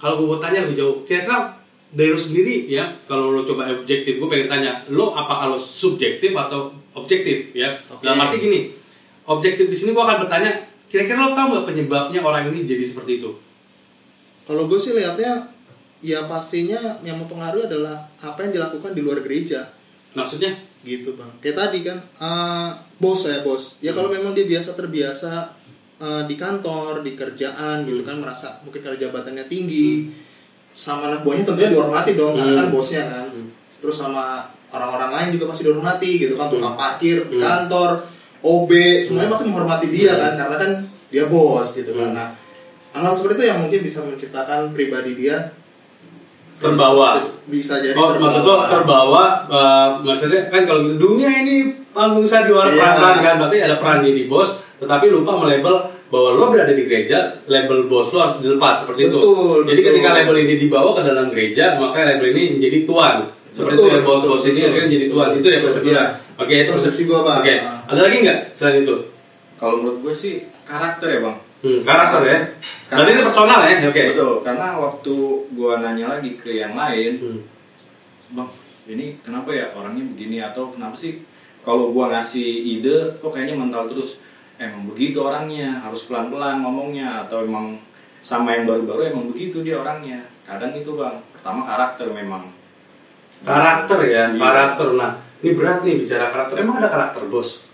Kalau 0.00 0.14
gue 0.20 0.26
mau 0.28 0.40
tanya 0.40 0.58
lebih 0.64 0.76
jauh, 0.80 0.96
kira-kira 1.04 1.38
dari 1.90 2.08
lo 2.12 2.20
sendiri 2.20 2.54
ya, 2.68 2.84
kalau 3.08 3.32
lo 3.32 3.40
coba 3.44 3.68
objektif, 3.72 4.20
gue 4.20 4.28
pengen 4.28 4.48
tanya, 4.48 4.84
lo 4.92 5.12
apa 5.12 5.44
kalau 5.44 5.56
subjektif 5.56 6.32
atau 6.36 6.72
objektif 6.92 7.52
ya? 7.56 7.72
Oke. 7.88 8.04
Dalam 8.04 8.20
arti 8.20 8.36
gini, 8.40 8.60
objektif 9.28 9.68
di 9.68 9.76
sini 9.76 9.90
gue 9.92 10.00
akan 10.00 10.24
bertanya, 10.28 10.68
kira-kira 10.92 11.20
lo 11.20 11.32
tahu 11.32 11.46
nggak 11.56 11.66
penyebabnya 11.72 12.20
orang 12.20 12.48
ini 12.52 12.68
jadi 12.68 12.84
seperti 12.84 13.20
itu? 13.24 13.32
kalau 14.50 14.66
gue 14.66 14.82
sih 14.82 14.98
lihatnya 14.98 15.46
ya 16.02 16.26
pastinya 16.26 16.98
yang 17.06 17.22
mempengaruhi 17.22 17.70
adalah 17.70 18.10
apa 18.18 18.42
yang 18.42 18.58
dilakukan 18.58 18.98
di 18.98 19.00
luar 19.04 19.22
gereja 19.22 19.70
Maksudnya? 20.10 20.58
Gitu 20.82 21.12
bang. 21.14 21.28
Kayak 21.38 21.56
tadi 21.56 21.78
kan 21.82 21.98
eh, 22.00 22.68
bos 22.96 23.20
ya 23.22 23.40
bos. 23.40 23.76
Ya 23.78 23.92
kalau 23.92 24.08
memang 24.08 24.32
dia 24.32 24.44
biasa 24.44 24.72
terbiasa 24.72 25.32
eh, 25.98 26.22
di 26.24 26.34
kantor 26.34 27.00
di 27.00 27.12
kerjaan 27.12 27.84
gitu 27.84 28.00
kan 28.00 28.16
merasa 28.16 28.60
mungkin 28.62 28.80
karena 28.80 28.98
jabatannya 28.98 29.44
tinggi 29.46 30.08
sama 30.70 31.10
anak 31.10 31.26
buahnya 31.26 31.44
tentunya 31.44 31.70
dihormati 31.70 32.14
dong 32.14 32.32
karena 32.32 32.54
kan 32.54 32.66
Hmm. 32.68 32.74
bosnya 32.74 33.02
kan. 33.04 33.24
Terus 33.80 33.96
sama 33.96 34.44
orang-orang 34.70 35.10
lain 35.10 35.28
juga 35.34 35.50
pasti 35.50 35.66
dihormati 35.66 36.10
gitu 36.16 36.34
kan 36.34 36.46
tukang 36.46 36.74
Hmm. 36.74 36.80
parkir 36.80 37.26
Hmm. 37.26 37.40
kantor 37.40 37.90
OB 38.40 38.70
semuanya 39.02 39.28
pasti 39.28 39.44
menghormati 39.46 39.86
dia 39.90 40.16
kan 40.16 40.32
karena 40.38 40.56
kan 40.56 40.70
dia 41.10 41.24
bos 41.26 41.74
gitu 41.74 41.92
kan. 41.92 42.08
Hmm. 42.08 42.16
nah 42.16 42.28
hal-hal 42.90 43.12
seperti 43.12 43.34
itu 43.36 43.44
yang 43.46 43.58
mungkin 43.60 43.80
bisa 43.82 43.98
menciptakan 44.00 44.72
pribadi 44.72 45.12
dia 45.14 45.52
Terbawa. 46.60 47.10
bisa 47.46 47.80
jadi 47.80 47.96
Oh, 47.96 48.14
maksud 48.14 48.44
lo 48.44 48.62
terbawa, 48.64 49.24
eh, 49.48 49.86
maksudnya 50.00 50.46
kan 50.46 50.62
kalau 50.62 50.86
dunia 50.92 51.26
ini 51.26 51.72
panggung 51.90 52.22
sandiwara 52.22 52.70
Iya. 52.70 52.94
peran 52.94 53.16
kan, 53.18 53.34
berarti 53.38 53.56
ada 53.58 53.76
peran 53.76 53.98
jadi 54.00 54.22
bos, 54.24 54.48
tetapi 54.76 55.08
lupa 55.08 55.34
melabel 55.34 55.74
bahwa 56.06 56.28
lo 56.32 56.44
berada 56.48 56.70
di 56.70 56.84
gereja, 56.84 57.18
label 57.44 57.86
bos 57.86 58.10
lo 58.10 58.18
harus 58.20 58.38
dilepas 58.38 58.82
seperti 58.82 59.08
itu. 59.08 59.16
Betul, 59.16 59.58
Jadi 59.64 59.80
betul. 59.80 59.90
ketika 59.90 60.08
label 60.12 60.36
ini 60.38 60.54
dibawa 60.56 60.90
ke 60.92 61.02
dalam 61.02 61.26
gereja, 61.28 61.74
maka 61.74 61.98
label 62.04 62.28
ini 62.28 62.42
menjadi 62.56 62.78
tuan. 62.84 63.16
Seperti 63.50 63.74
Betul, 63.74 63.86
itu 63.88 63.96
ya 63.96 64.00
bos-bos 64.04 64.30
betul, 64.36 64.46
ini 64.46 64.54
betul. 64.54 64.68
akhirnya 64.70 64.90
jadi 64.92 65.06
tuan. 65.08 65.28
Itu 65.32 65.38
ya 65.40 65.50
Betul, 65.50 65.62
persepsi. 65.66 65.90
iya. 65.90 66.04
Oke, 66.36 66.54
Itu 66.56 66.70
persepsi 66.72 67.02
gua, 67.04 67.20
Bang. 67.20 67.38
Oke, 67.42 67.54
Ah. 67.56 67.82
ada 67.84 68.00
lagi 68.00 68.16
nggak 68.22 68.38
selain 68.50 68.76
itu? 68.80 68.96
Kalau 69.56 69.74
menurut 69.76 69.98
gue 70.00 70.14
sih 70.14 70.34
karakter 70.70 71.08
ya 71.10 71.20
bang. 71.20 71.36
Hmm, 71.60 71.80
karakter 71.82 72.20
ya. 72.22 72.38
Karena- 72.86 72.98
Berarti 73.02 73.10
ini 73.12 73.22
personal 73.26 73.60
ya, 73.60 73.76
oke. 73.84 74.02
Betul, 74.14 74.32
karena 74.40 74.66
waktu 74.78 75.14
gua 75.52 75.72
nanya 75.78 76.06
lagi 76.08 76.30
ke 76.34 76.50
yang 76.54 76.72
lain, 76.72 77.12
Hmm. 77.18 77.40
bang, 78.32 78.48
ini 78.88 79.18
kenapa 79.20 79.50
ya 79.50 79.66
orangnya 79.70 80.06
begini 80.06 80.38
atau 80.40 80.70
kenapa 80.70 80.94
sih 80.94 81.20
kalau 81.60 81.90
gua 81.90 82.08
ngasih 82.10 82.46
ide 82.72 83.18
kok 83.18 83.28
kayaknya 83.28 83.58
mental 83.58 83.84
terus 83.86 84.22
emang 84.56 84.86
begitu 84.86 85.20
orangnya 85.20 85.80
harus 85.80 86.06
pelan-pelan 86.06 86.60
ngomongnya 86.60 87.26
atau 87.26 87.42
emang 87.42 87.76
sama 88.20 88.52
yang 88.52 88.64
baru-baru 88.64 89.10
emang 89.10 89.28
begitu 89.28 89.60
dia 89.60 89.76
orangnya 89.76 90.20
kadang 90.44 90.72
itu 90.72 90.92
bang 90.92 91.16
pertama 91.30 91.64
karakter 91.64 92.08
memang 92.08 92.48
Karakter 93.40 93.98
ya, 94.04 94.28
Iya. 94.28 94.36
karakter. 94.36 94.88
Nah, 94.92 95.16
ini 95.40 95.56
berat 95.56 95.80
nih 95.80 95.96
bicara 95.96 96.28
karakter. 96.28 96.60
Emang 96.60 96.76
ada 96.76 96.92
karakter 96.92 97.24
bos? 97.24 97.64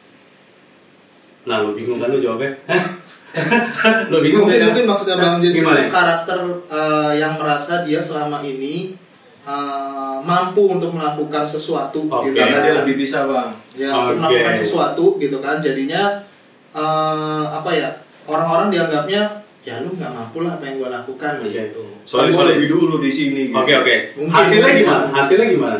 Nah, 1.46 1.62
lu 1.62 1.78
bingung 1.78 1.98
kan 2.02 2.10
lu 2.10 2.18
jawabnya? 2.18 2.50
lu 4.12 4.18
bingung 4.18 4.48
mungkin 4.48 4.58
kan? 4.58 4.66
mungkin 4.72 4.84
maksudnya 4.88 5.16
bang 5.20 5.34
Jens 5.38 5.54
itu 5.54 5.60
Gimana? 5.62 5.86
karakter 5.86 6.38
eh, 6.66 7.12
yang 7.20 7.36
merasa 7.36 7.84
dia 7.84 8.00
selama 8.00 8.40
ini 8.40 8.96
uh, 9.44 10.18
mampu 10.24 10.64
untuk 10.66 10.96
melakukan 10.96 11.44
sesuatu 11.44 12.08
Oke. 12.08 12.32
gitu 12.32 12.40
kan 12.40 12.64
dia 12.64 12.74
lebih 12.82 12.96
bisa 12.96 13.28
bang. 13.28 13.52
ya 13.76 13.92
untuk 13.92 14.16
Oke. 14.16 14.20
melakukan 14.24 14.54
sesuatu 14.56 15.04
gitu 15.20 15.36
kan 15.44 15.60
jadinya 15.60 16.24
uh, 16.72 17.44
apa 17.60 17.70
ya 17.76 17.88
orang-orang 18.24 18.72
dianggapnya 18.72 19.44
ya 19.62 19.82
lu 19.82 19.92
nggak 19.94 20.12
mampu 20.14 20.46
lah 20.46 20.56
apa 20.56 20.64
yang 20.66 20.80
gue 20.80 20.90
lakukan 20.90 21.32
Oke. 21.44 21.50
gitu 21.52 21.84
Gua 22.06 22.30
sorry. 22.30 22.54
lebih 22.54 22.70
dulu 22.70 23.02
di 23.02 23.10
sini. 23.10 23.50
gitu. 23.50 23.58
Oke 23.58 23.74
oke. 23.74 23.94
Mungkin, 24.14 24.30
Hasilnya 24.30 24.72
gimana? 24.78 25.06
Hasilnya 25.10 25.46
gimana? 25.50 25.78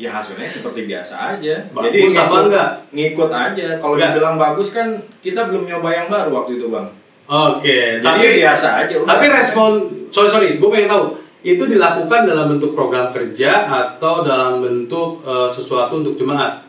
Ya 0.00 0.08
hasilnya 0.10 0.48
seperti 0.48 0.88
biasa 0.88 1.36
aja. 1.36 1.60
Bagus 1.70 1.92
Jadi 1.92 1.98
apa 2.08 2.24
ngikut, 2.24 2.42
enggak? 2.48 2.70
ngikut 2.88 3.30
aja. 3.30 3.66
Kalau 3.76 3.94
dibilang 3.94 4.36
bagus 4.36 4.72
kan 4.72 4.88
kita 5.20 5.44
belum 5.44 5.68
nyoba 5.68 5.88
yang 5.92 6.08
baru 6.08 6.32
waktu 6.34 6.56
itu 6.56 6.72
bang. 6.72 6.88
Oke. 7.28 8.00
Jadi 8.00 8.02
Tapi 8.02 8.24
biasa 8.40 8.68
aja. 8.80 8.94
udah. 8.96 9.06
Tapi 9.06 9.24
respon, 9.28 9.70
sorry 10.08 10.26
sorry, 10.26 10.48
gue 10.56 10.68
pengen 10.68 10.88
tahu 10.88 11.04
itu 11.42 11.60
dilakukan 11.62 12.24
dalam 12.24 12.48
bentuk 12.50 12.72
program 12.72 13.12
kerja 13.12 13.64
atau 13.64 14.24
dalam 14.24 14.60
bentuk 14.60 15.20
eh, 15.22 15.46
sesuatu 15.46 16.00
untuk 16.00 16.16
jemaat? 16.16 16.64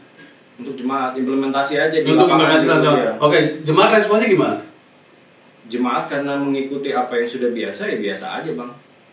untuk 0.54 0.78
jemaat 0.78 1.18
implementasi 1.18 1.74
aja 1.74 1.98
Untuk 2.06 2.22
implementasi 2.22 2.70
gitu, 2.70 2.78
dalam- 2.78 3.02
ya. 3.02 3.12
Oke, 3.18 3.40
jemaat 3.66 3.98
responnya 3.98 4.30
gimana? 4.30 4.62
Jemaat 5.66 6.06
karena 6.06 6.38
mengikuti 6.38 6.92
apa 6.92 7.16
yang 7.16 7.26
sudah 7.26 7.50
biasa 7.50 7.88
ya 7.88 7.98
biasa 7.98 8.26
aja 8.38 8.52
bang. 8.54 8.70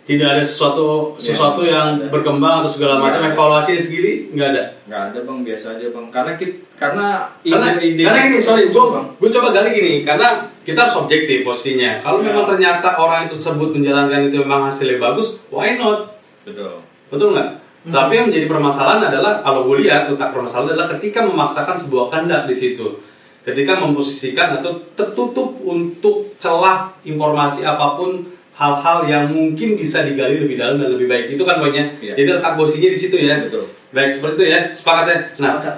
Tidak 0.08 0.24
ada 0.24 0.40
sesuatu 0.40 1.12
Ya, 1.14 1.22
sesuatu 1.22 1.60
nggak 1.60 1.68
yang 1.68 1.88
ada. 2.00 2.08
berkembang 2.08 2.64
atau 2.64 2.70
segala 2.72 2.96
macam 2.96 3.20
ada. 3.20 3.28
evaluasi 3.28 3.76
sendiri 3.76 4.32
nggak 4.32 4.48
ada. 4.48 4.62
Nggak 4.88 5.02
ada 5.04 5.18
bang 5.20 5.38
biasa 5.44 5.66
aja 5.76 5.86
bang. 5.86 6.06
Karena 6.08 6.32
kita, 6.32 6.54
karena 6.74 7.06
Karena, 7.44 7.68
ide- 7.76 8.02
karena 8.02 8.20
gini, 8.26 8.40
sorry, 8.40 8.62
gue 8.68 8.84
gue 9.14 9.30
coba 9.30 9.48
gali 9.52 9.68
gini, 9.70 9.92
karena 10.02 10.28
kita 10.64 10.78
harus 10.80 10.96
objektif 10.98 11.44
posisinya. 11.44 12.00
Kalau 12.00 12.18
Ya. 12.18 12.32
memang 12.32 12.48
ternyata 12.48 12.88
orang 12.96 13.28
itu 13.28 13.36
tersebut 13.36 13.68
menjalankan 13.70 14.20
itu 14.24 14.40
memang 14.40 14.64
hasilnya 14.64 14.96
bagus, 14.96 15.44
why 15.48 15.76
not? 15.76 16.16
Betul. 16.42 16.80
Betul 17.08 17.36
nggak? 17.36 17.48
Hmm. 17.84 17.92
Tapi 17.94 18.12
yang 18.14 18.26
menjadi 18.26 18.46
permasalahan 18.48 19.02
adalah 19.06 19.32
kalau 19.40 19.60
gue 19.64 19.84
lihat 19.84 20.08
letak 20.08 20.32
permasalahan 20.32 20.72
adalah 20.72 20.88
ketika 20.90 21.20
memaksakan 21.22 21.76
sebuah 21.76 22.08
kehendak 22.08 22.48
di 22.48 22.56
situ, 22.56 22.96
ketika 23.44 23.76
memposisikan 23.76 24.56
atau 24.56 24.72
tertutup 24.94 25.52
untuk 25.60 26.32
celah 26.36 26.96
informasi 27.02 27.60
apa 27.62 27.92
pun 27.94 28.24
hal-hal 28.58 28.98
yang 29.06 29.24
mungkin 29.30 29.78
bisa 29.78 30.02
digali 30.02 30.42
lebih 30.42 30.58
dalam 30.58 30.82
dan 30.82 30.90
lebih 30.90 31.06
baik 31.06 31.38
itu 31.38 31.42
kan 31.46 31.62
poinnya. 31.62 31.86
Iya. 32.02 32.18
Jadi 32.18 32.28
letak 32.34 32.58
posisinya 32.58 32.90
di 32.90 32.98
situ 32.98 33.16
ya. 33.22 33.38
Betul. 33.46 33.70
Baik 33.94 34.10
seperti 34.10 34.34
itu 34.34 34.44
ya, 34.50 34.60
sepakat 34.74 35.04
ya. 35.06 35.16
Nah, 35.40 35.52
Sepakat. 35.56 35.74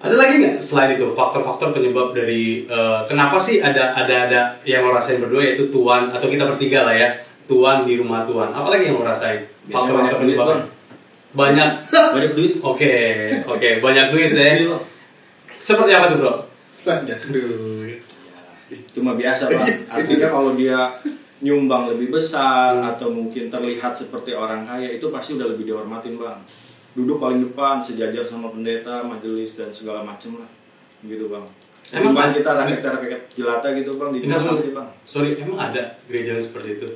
ada 0.00 0.14
lagi 0.16 0.34
nggak 0.40 0.56
selain 0.64 0.96
itu 0.96 1.06
faktor-faktor 1.12 1.76
penyebab 1.76 2.16
dari 2.16 2.64
eh, 2.64 3.00
kenapa 3.04 3.36
sih 3.36 3.60
ada 3.60 3.92
ada 3.92 4.14
ada 4.30 4.40
yang 4.64 4.86
lo 4.86 4.96
rasain 4.96 5.20
berdua 5.20 5.44
yaitu 5.44 5.68
tuan 5.68 6.08
atau 6.08 6.30
kita 6.30 6.48
bertiga 6.48 6.88
lah 6.88 6.94
ya 6.96 7.08
tuan 7.44 7.82
di 7.82 7.98
rumah 7.98 8.22
tuan. 8.24 8.54
Apalagi 8.54 8.88
yang 8.88 8.96
lo 8.96 9.04
rasain? 9.04 9.44
Faktor-faktor 9.66 10.22
penyebabnya. 10.22 10.64
Banyak 11.34 11.70
Banyak 12.14 12.32
duit. 12.34 12.52
Oke, 12.62 12.94
oke, 13.46 13.70
banyak 13.82 14.06
duit 14.14 14.30
ya. 14.34 14.46
Iya. 14.66 14.78
Seperti 15.60 15.90
apa 15.92 16.14
tuh, 16.14 16.18
Bro? 16.22 16.34
banyak 16.80 17.20
duit 17.28 18.00
Itu 18.72 19.04
mah 19.04 19.12
biasa 19.18 19.52
bang. 19.52 19.68
Artinya 19.94 20.32
kalau 20.32 20.56
dia 20.56 20.88
nyumbang 21.40 21.88
lebih 21.88 22.12
besar 22.12 22.76
atau 22.78 23.08
mungkin 23.08 23.48
terlihat 23.48 23.96
seperti 23.96 24.36
orang 24.36 24.68
kaya 24.68 24.92
itu 24.92 25.08
pasti 25.08 25.40
udah 25.40 25.48
lebih 25.48 25.64
dihormatin 25.64 26.20
bang. 26.20 26.36
Duduk 26.92 27.16
paling 27.16 27.40
depan 27.40 27.80
sejajar 27.80 28.26
sama 28.26 28.52
pendeta, 28.52 29.00
majelis 29.06 29.56
dan 29.56 29.70
segala 29.72 30.04
macem 30.04 30.36
lah, 30.36 30.50
gitu 31.02 31.30
bang. 31.32 31.44
Emang 31.90 32.14
ada? 32.14 32.34
kita 32.36 32.50
rakyat 32.54 32.80
rakyat 32.82 33.20
jelata 33.34 33.68
gitu 33.74 33.96
bang, 33.96 34.10
Enggak, 34.14 34.38
Bang. 34.38 34.42
dihormati 34.60 34.70
bang. 34.76 34.88
Sorry, 35.02 35.30
emang 35.40 35.58
ada 35.58 35.82
gereja 36.06 36.36
seperti 36.38 36.76
itu? 36.76 36.88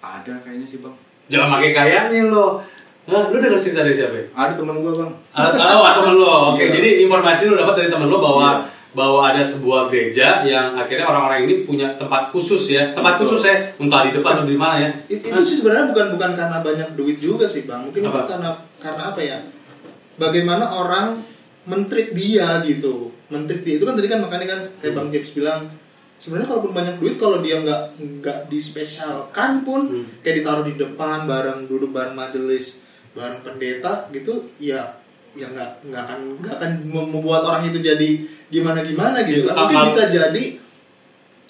Ada 0.00 0.32
kayaknya 0.40 0.66
sih 0.66 0.78
bang. 0.80 0.94
Jangan 1.28 1.48
pakai 1.58 1.70
kayaknya 1.76 2.22
lo. 2.32 2.62
Nah, 3.08 3.32
lu 3.32 3.40
dengar 3.40 3.56
cerita 3.56 3.80
dari 3.84 3.96
siapa 3.96 4.16
ya? 4.20 4.24
Ada 4.36 4.52
teman 4.52 4.84
gua 4.84 4.92
bang. 4.92 5.10
Ah, 5.32 5.48
oh, 5.48 5.92
temen 5.96 6.14
lo. 6.20 6.32
Oke, 6.52 6.64
Iya. 6.68 6.72
jadi 6.76 6.88
informasi 7.08 7.48
lu 7.48 7.56
dapat 7.56 7.74
dari 7.84 7.88
temen 7.92 8.08
lo 8.08 8.20
bahwa 8.20 8.64
Iya. 8.64 8.77
Bahwa 8.96 9.20
ada 9.22 9.44
sebuah 9.44 9.92
gereja 9.92 10.42
yang 10.42 10.72
akhirnya 10.72 11.04
orang-orang 11.04 11.44
ini 11.44 11.54
punya 11.62 11.92
tempat 11.94 12.32
khusus 12.32 12.72
ya, 12.72 12.96
tempat 12.96 13.20
Betul. 13.20 13.24
khusus 13.28 13.42
ya, 13.44 13.56
entah 13.76 14.00
di 14.02 14.12
depan 14.16 14.32
atau 14.40 14.48
di 14.48 14.56
mana 14.56 14.76
ya. 14.80 14.90
Itu 15.06 15.40
sih 15.40 15.60
sebenarnya 15.60 15.92
bukan 15.92 16.06
bukan 16.16 16.30
karena 16.32 16.58
banyak 16.58 16.88
duit 16.96 17.16
juga 17.18 17.44
sih 17.44 17.68
bang 17.68 17.84
mungkin 17.84 18.00
itu 18.00 18.10
Apa? 18.10 18.24
karena 18.26 18.50
karena 18.80 19.02
apa 19.10 19.20
ya 19.20 19.38
bagaimana 20.16 20.64
orang 20.66 21.20
mentreat 21.64 22.16
dia 22.16 22.64
gitu 22.64 23.12
mentreat 23.28 23.60
dia 23.60 23.76
itu 23.76 23.84
kan 23.84 23.92
tadi 23.92 24.08
kan 24.08 24.18
makanya 24.18 24.46
kan 24.48 24.60
kayak 24.80 24.94
bang 24.96 25.08
James 25.12 25.30
bilang 25.36 25.60
sebenarnya 26.16 26.48
kalaupun 26.48 26.72
banyak 26.72 26.94
duit 26.96 27.14
kalau 27.14 27.38
dia 27.38 27.60
nggak 27.60 27.82
nggak 28.00 28.38
dispesialkan 28.48 29.62
pun 29.62 29.80
Hmm. 29.86 30.04
kayak 30.24 30.42
ditaruh 30.42 30.64
di 30.64 30.74
depan 30.74 31.28
bareng 31.28 31.68
duduk 31.68 31.92
bareng 31.92 32.16
majelis 32.16 32.80
bareng 33.12 33.44
pendeta 33.44 34.08
gitu 34.10 34.48
ya 34.58 34.96
ya 35.38 35.46
nggak 35.48 35.70
nggak 35.86 36.02
akan 36.04 36.20
nggak 36.42 36.54
akan 36.58 36.70
mem- 36.84 37.10
membuat 37.14 37.42
orang 37.42 37.62
itu 37.64 37.78
jadi 37.78 38.10
gimana 38.50 38.82
gimana 38.82 39.22
gitu 39.22 39.46
kan 39.46 39.54
mungkin 39.56 39.86
bisa 39.86 40.10
jadi 40.10 40.44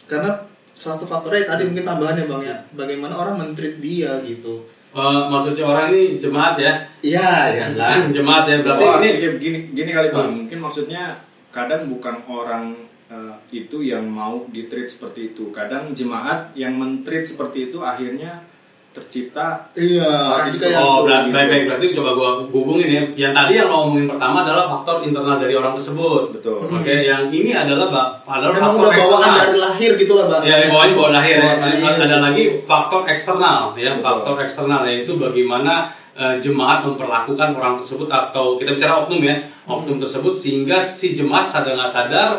karena 0.04 0.30
satu 0.70 1.04
faktornya 1.04 1.44
tadi 1.44 1.64
mungkin 1.64 1.82
tambahannya 1.82 2.24
bang 2.24 2.42
ya 2.44 2.56
bagaimana 2.72 3.14
orang 3.16 3.34
mentreat 3.40 3.80
dia 3.80 4.20
gitu 4.22 4.68
Eh, 4.88 5.20
maksudnya 5.28 5.68
orang 5.68 5.92
ini 5.92 6.16
jemaat 6.16 6.56
ya. 6.56 6.72
iya 7.04 7.52
ya 7.52 7.66
lah 7.76 7.92
jemaat 8.16 8.48
ya, 8.48 8.64
berarti 8.64 8.82
Oh, 8.82 8.96
ini 8.98 9.08
gini, 9.20 9.36
gini, 9.36 9.58
gini 9.76 9.90
kali 9.92 10.08
bang. 10.08 10.26
Hmm. 10.26 10.36
Mungkin 10.42 10.58
maksudnya 10.58 11.20
kadang 11.52 11.92
bukan 11.92 12.24
orang 12.24 12.72
eh, 13.12 13.36
itu 13.52 13.84
yang 13.84 14.08
mau 14.08 14.48
ditreat 14.48 14.88
seperti 14.88 15.36
itu. 15.36 15.52
Kadang 15.52 15.92
jemaat 15.92 16.56
yang 16.56 16.72
mentreat 16.72 17.20
seperti 17.20 17.68
itu 17.68 17.84
akhirnya 17.84 18.40
tercipta 18.88 19.68
iya 19.72 20.02
Orang 20.34 20.50
kayak 20.50 20.74
Oh, 20.74 21.00
gitu. 21.00 21.06
berarti 21.06 21.28
baik, 21.30 21.48
baik. 21.48 21.64
Berarti 21.68 21.86
coba 21.92 22.10
gua 22.12 22.30
hubungin 22.44 22.88
ya. 22.88 23.02
Yang 23.20 23.32
tadi 23.32 23.52
yang 23.54 23.68
lo 23.68 23.76
omongin 23.84 24.06
pertama 24.06 24.42
adalah 24.42 24.64
faktor 24.68 24.96
internal 25.02 25.36
dari 25.36 25.54
orang 25.54 25.72
tersebut. 25.72 26.22
betul. 26.34 26.58
Oke, 26.58 26.94
yang 27.02 27.28
ini 27.28 27.52
adalah 27.52 27.86
ba- 27.88 28.10
adalah 28.26 28.52
emang 28.52 28.74
faktor 28.74 28.84
udah 28.84 28.98
bawaan 28.98 29.20
eksternal. 29.20 29.38
dari 29.44 29.58
lahir 29.60 29.90
gitu 29.96 30.12
lah 30.12 30.24
bahasanya 30.26 30.50
Ya, 30.50 30.68
bawaan 30.68 30.90
bawaan 30.92 31.14
lahir. 31.14 31.36
ya. 31.36 31.52
Lahir. 31.54 31.94
Ada 32.00 32.18
lagi 32.18 32.44
faktor 32.64 33.00
eksternal 33.06 33.60
ya, 33.74 33.90
Betul. 33.92 34.02
faktor 34.02 34.34
eksternal 34.40 34.80
yaitu 34.84 35.12
bagaimana 35.16 35.74
eh, 36.12 36.34
jemaat 36.38 36.82
memperlakukan 36.82 37.54
orang 37.54 37.78
tersebut 37.78 38.08
atau 38.08 38.58
kita 38.58 38.74
bicara 38.74 38.98
oknum 38.98 39.22
ya, 39.22 39.38
oknum 39.64 39.96
tersebut 39.96 40.34
sehingga 40.34 40.80
si 40.80 41.14
jemaat 41.14 41.46
sadar 41.46 41.78
nggak 41.78 41.86
sadar 41.88 42.30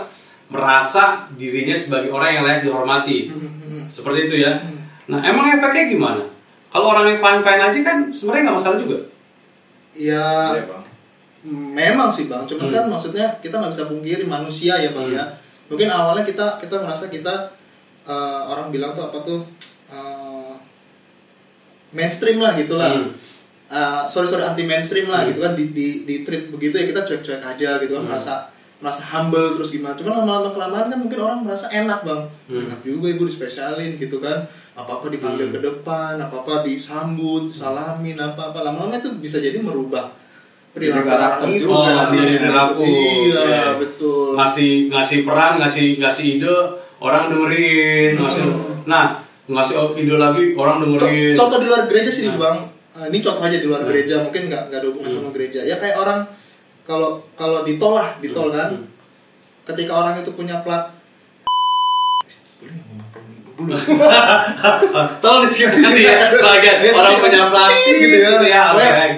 merasa 0.47 1.29
dirinya 1.31 1.71
sebagai 1.73 2.09
orang 2.09 2.29
yang 2.33 2.43
layak 2.43 2.61
dihormati. 2.61 3.29
Hmm, 3.29 3.87
Seperti 3.87 4.27
itu 4.27 4.35
ya. 4.41 4.59
Nah, 5.07 5.21
emang 5.21 5.47
efeknya 5.49 5.87
gimana? 5.87 6.21
Kalau 6.69 6.85
orang 6.87 7.05
yang 7.07 7.17
fine-fine 7.17 7.61
aja 7.63 7.79
kan 7.81 7.97
sebenarnya 8.09 8.43
nggak 8.45 8.57
masalah 8.57 8.77
juga. 8.77 8.97
ya 9.89 10.53
Iya, 10.53 10.63
bang. 10.63 10.83
memang 11.49 12.09
sih 12.09 12.25
bang 12.25 12.45
cuman 12.45 12.67
Hmm. 12.67 12.75
kan 12.75 12.85
maksudnya 12.87 13.25
kita 13.39 13.57
nggak 13.57 13.73
bisa 13.73 13.85
pungkiri 13.85 14.23
manusia 14.23 14.75
ya 14.75 14.91
bang 14.91 15.07
Hmm. 15.07 15.15
ya 15.15 15.23
mungkin 15.65 15.89
awalnya 15.89 16.21
kita 16.21 16.45
kita 16.57 16.77
merasa 16.77 17.07
kita 17.07 17.49
eh, 18.05 18.41
orang 18.45 18.69
bilang 18.69 18.91
tuh 18.91 19.03
apa 19.03 19.17
tuh 19.19 19.41
eh, 19.87 20.53
mainstream 21.91 22.37
lah 22.37 22.53
gitulah 22.53 22.91
Hmm. 22.91 23.11
Eh, 23.69 24.01
sorry 24.05 24.25
sorry 24.25 24.41
anti 24.43 24.61
mainstream 24.63 25.05
lah 25.05 25.25
gitu 25.25 25.39
kan 25.39 25.53
di, 25.53 25.69
di, 25.69 26.01
di 26.01 26.21
treat 26.21 26.49
begitu 26.49 26.73
ya 26.75 26.85
kita 26.85 27.01
cuek-cuek 27.03 27.37
aja 27.39 27.69
gitu 27.77 27.93
kan 27.93 28.01
Hmm. 28.01 28.09
merasa 28.09 28.49
merasa 28.79 29.03
humble 29.05 29.53
terus 29.53 29.69
gimana 29.69 29.91
cuman 29.93 30.13
lama-lama 30.17 30.49
kelamaan 30.49 30.87
kan 30.87 30.97
mungkin 30.97 31.19
orang 31.19 31.39
merasa 31.41 31.67
enak 31.69 31.99
bang 32.01 32.21
Hmm. 32.47 32.63
enak 32.63 32.79
juga 32.81 33.05
ya 33.05 33.15
gue 33.15 33.27
dispesialin 33.27 33.91
gitu 33.95 34.17
kan 34.17 34.47
apa 34.73 34.91
apa 34.93 35.05
dipanggil 35.07 35.45
Hmm. 35.45 35.55
ke 35.55 35.59
depan 35.61 36.15
apa 36.17 36.35
apa 36.37 36.53
disambut 36.63 37.45
salamin 37.45 38.15
apa 38.15 38.49
apa 38.49 38.59
lama-lama 38.61 38.95
itu 38.95 39.11
bisa 39.15 39.37
jadi 39.37 39.59
merubah 39.59 40.15
perilaku 40.69 41.07
orang 41.07 41.33
itu 41.45 41.65
juga 41.65 41.75
Oh, 41.75 42.07
perilaku. 42.07 42.83
iya 42.85 43.43
Oke. 43.69 43.79
betul 43.79 44.27
ngasih 44.35 44.71
ngasih 44.87 45.19
peran 45.23 45.53
ngasih 45.57 45.87
ngasih 45.97 46.25
ide 46.37 46.55
orang 46.97 47.27
dengerin 47.27 48.15
ngasih 48.15 48.43
nah 48.85 49.19
ngasih 49.45 49.75
ide 49.97 50.15
lagi 50.15 50.53
orang 50.53 50.77
dengerin 50.79 51.33
contoh 51.33 51.57
di 51.57 51.67
luar 51.67 51.83
gereja 51.85 52.07
sih 52.09 52.27
Nah. 52.27 52.37
bang 52.37 52.59
Eh, 52.91 53.07
ini 53.07 53.19
contoh 53.19 53.39
aja 53.41 53.55
di 53.55 53.63
luar 53.63 53.79
Nah. 53.79 53.87
gereja 53.87 54.19
mungkin 54.19 54.47
nggak 54.47 54.63
nggak 54.67 54.75
ada 54.77 54.87
hubungan 54.87 55.07
Hmm. 55.09 55.17
sama 55.17 55.29
gereja 55.31 55.59
ya 55.61 55.75
kayak 55.75 55.95
orang 55.95 56.19
kalau 56.89 57.09
kalau 57.37 57.61
di 57.61 57.77
tol 57.77 57.93
lah 57.93 58.17
di 58.17 58.29
tol 58.29 58.49
kan. 58.49 58.73
Hmm. 58.73 58.89
ketika 59.63 59.93
orang 59.93 60.17
itu 60.17 60.33
punya 60.33 60.57
plat 60.59 60.89
plat 62.57 62.73
dulu? 63.53 63.75
tolong 65.21 65.41
di 65.43 65.49
skip 65.49 65.69
nanti 65.69 66.01
ya. 66.01 66.17
Bagian 66.33 66.75
Gitu 66.81 66.95
orang 66.95 67.13
ya. 67.13 67.21
punya 67.21 67.41
plastik 67.47 67.95
gitu 67.95 68.17
ya, 68.17 68.29
gitu 68.31 68.45
ya 68.47 68.63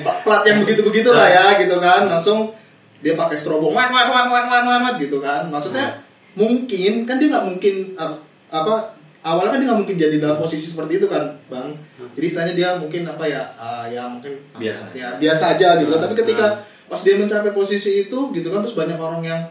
pla- 0.01 0.19
plat 0.21 0.41
yang 0.43 0.57
begitu 0.59 0.81
begitu 0.83 1.09
lah 1.09 1.27
ya 1.29 1.45
gitu 1.55 1.77
kan. 1.77 2.09
Langsung 2.09 2.51
dia 2.99 3.15
pakai 3.15 3.37
strobong 3.37 3.71
wan 3.71 3.87
wan 3.87 4.07
wan 4.07 4.27
wan 4.27 4.45
wan 4.45 4.63
wan 4.65 4.81
wan, 4.83 4.95
gitu 4.97 5.17
kan. 5.17 5.47
Maksudnya 5.47 6.03
mungkin 6.33 7.05
kan 7.05 7.15
dia 7.15 7.27
nggak 7.29 7.45
mungkin 7.45 7.95
apa 7.95 8.91
awalnya 9.21 9.51
kan 9.53 9.59
dia 9.61 9.67
nggak 9.69 9.79
mungkin 9.79 9.95
jadi 9.95 10.15
dalam 10.17 10.35
posisi 10.35 10.67
seperti 10.67 10.97
itu 10.97 11.07
kan 11.07 11.37
bang. 11.47 11.71
Jadi 12.11 12.25
istilahnya 12.25 12.53
dia 12.53 12.69
mungkin 12.75 13.05
apa 13.05 13.23
ya 13.23 13.41
uh, 13.55 13.85
ya 13.85 14.03
mungkin 14.05 14.35
Biasa. 14.57 14.91
ya 14.91 15.15
biasa 15.15 15.55
aja 15.55 15.79
gitu. 15.79 15.87
Kan 15.87 15.97
Hmm. 15.97 16.05
tapi 16.09 16.15
ketika 16.19 16.45
Hmm. 16.49 16.69
Pas 16.91 16.99
dia 16.99 17.15
mencapai 17.15 17.55
posisi 17.55 18.03
itu 18.03 18.19
gitu 18.35 18.47
kan 18.51 18.59
terus 18.59 18.75
banyak 18.75 18.99
orang 18.99 19.23
yang 19.23 19.41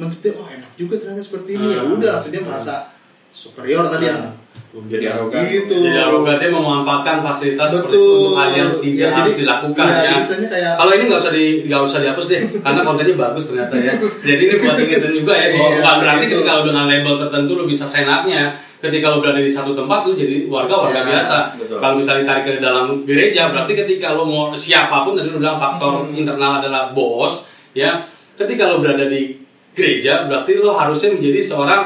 mencerita 0.00 0.40
oh 0.40 0.48
enak 0.48 0.72
juga 0.74 0.96
ternyata 0.96 1.20
seperti 1.20 1.60
ini 1.60 1.76
ya 1.76 1.84
Hmm. 1.84 2.00
udah 2.00 2.16
langsung 2.16 2.32
dia 2.32 2.40
merasa 2.40 2.88
superior 3.28 3.84
tadi 3.86 4.08
yang 4.08 4.32
Jadi 4.68 5.04
arogan. 5.08 5.42
gitu 5.48 5.76
Jadi 5.80 5.96
arogan 5.98 6.36
dia 6.36 6.50
memanfaatkan 6.50 7.16
fasilitas 7.18 7.68
seperti 7.68 7.88
Betul. 7.90 8.04
itu 8.04 8.20
untuk 8.20 8.34
hal 8.36 8.48
yang 8.52 8.70
tidak 8.78 9.00
Ya, 9.00 9.08
harus 9.10 9.24
jadi- 9.26 9.40
dilakukan 9.40 9.86
iya, 9.86 9.98
ya. 9.98 10.12
misalnya 10.14 10.48
kayak- 10.48 10.76
Kalau 10.76 10.92
ini 10.92 11.04
nggak 11.08 11.20
usah 11.20 11.32
di 11.32 11.44
nggak 11.64 11.82
usah 11.82 11.98
dihapus 11.98 12.26
deh, 12.28 12.40
karena 12.64 12.80
kontennya 12.82 13.14
bagus 13.16 13.44
ternyata 13.48 13.74
ya. 13.76 13.92
Jadi 14.20 14.42
ini 14.44 14.54
buat 14.58 14.76
ingetin 14.76 15.12
juga 15.14 15.32
ya, 15.34 15.46
bahwa 15.48 15.56
Iya, 15.64 15.74
bukan 15.74 15.96
berarti 15.98 16.22
gitu. 16.22 16.32
ketika 16.36 16.50
lo 16.52 16.62
dengan 16.62 16.84
label 16.86 17.14
tertentu 17.18 17.52
lo 17.54 17.64
bisa 17.64 17.84
senatnya. 17.84 18.42
Ketika 18.78 19.06
lo 19.08 19.18
berada 19.18 19.40
di 19.40 19.50
satu 19.50 19.72
tempat 19.72 20.00
lo 20.04 20.12
jadi 20.12 20.46
warga 20.46 20.74
warga 20.78 21.00
Ya, 21.00 21.06
biasa. 21.10 21.36
betul. 21.56 21.78
Kalau 21.78 21.94
misalnya 21.98 22.20
ditarik 22.22 22.44
ke 22.46 22.52
dalam 22.60 22.86
gereja, 23.02 23.42
berarti 23.48 23.72
ketika 23.74 24.12
lo 24.12 24.22
mau 24.22 24.54
siapa 24.54 25.02
pun 25.02 25.12
tadi 25.12 25.28
lo 25.28 25.38
bilang 25.38 25.58
faktor 25.58 26.04
Hmm. 26.04 26.14
internal 26.14 26.62
adalah 26.62 26.92
bos, 26.92 27.42
ya. 27.72 28.04
Ketika 28.34 28.68
lo 28.68 28.78
berada 28.78 29.02
di 29.04 29.34
gereja, 29.72 30.22
berarti 30.24 30.54
lo 30.56 30.70
harusnya 30.72 31.10
menjadi 31.10 31.40
seorang 31.40 31.82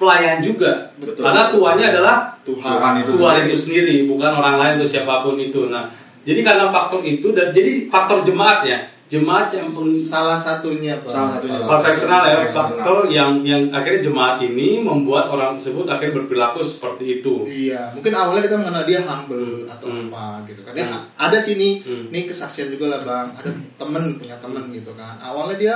pelayan 0.00 0.40
juga. 0.40 0.88
Betul. 0.96 1.20
Karena 1.20 1.52
tuanya 1.52 1.86
adalah 1.92 2.16
Tuhan, 2.40 2.64
Tuhan 2.64 2.92
itu 2.98 3.10
Tuhan 3.12 3.34
itu 3.44 3.54
sendiri, 3.54 3.96
bukan 4.08 4.32
orang 4.32 4.56
lain 4.56 4.72
atau 4.80 4.88
siapa 4.88 5.20
pun 5.20 5.36
itu. 5.36 5.68
Nah, 5.68 5.92
jadi 6.24 6.40
karena 6.40 6.72
faktor 6.72 7.04
itu 7.04 7.30
dan 7.30 7.52
jadi 7.52 7.84
faktor 7.86 8.24
jemaat 8.24 8.64
ya, 8.64 8.80
jemaat 9.06 9.52
yang 9.52 9.66
peng- 9.66 9.92
salah 9.92 10.34
satunya. 10.34 10.96
Salah 11.04 11.36
eksternal 11.82 12.22
ya, 12.24 12.36
faktor 12.46 13.08
yang 13.08 13.42
yang 13.42 13.68
akhirnya 13.68 14.00
jemaat 14.00 14.40
ini 14.40 14.80
membuat 14.80 15.28
orang 15.28 15.52
tersebut 15.52 15.84
akhirnya 15.84 16.24
berperilaku 16.24 16.64
seperti 16.64 17.20
itu. 17.20 17.44
Iya, 17.44 17.92
mungkin 17.92 18.12
awalnya 18.14 18.46
kita 18.46 18.56
mengenal 18.56 18.84
dia 18.84 19.00
humble 19.02 19.66
atau 19.66 19.86
Hmm. 19.86 20.08
apa 20.08 20.24
gitu 20.46 20.60
kan. 20.62 20.72
Ya 20.72 20.88
Hmm. 20.88 21.04
ada 21.18 21.36
sini, 21.36 21.80
Hmm. 21.80 22.08
nih 22.08 22.24
kesaksian 22.24 22.70
juga 22.70 22.88
lah 22.88 23.00
bang. 23.02 23.28
Ada 23.36 23.50
temen 23.76 24.16
punya 24.16 24.36
temen 24.38 24.64
gitu 24.70 24.92
kan. 24.94 25.20
Awalnya 25.20 25.56
dia 25.56 25.74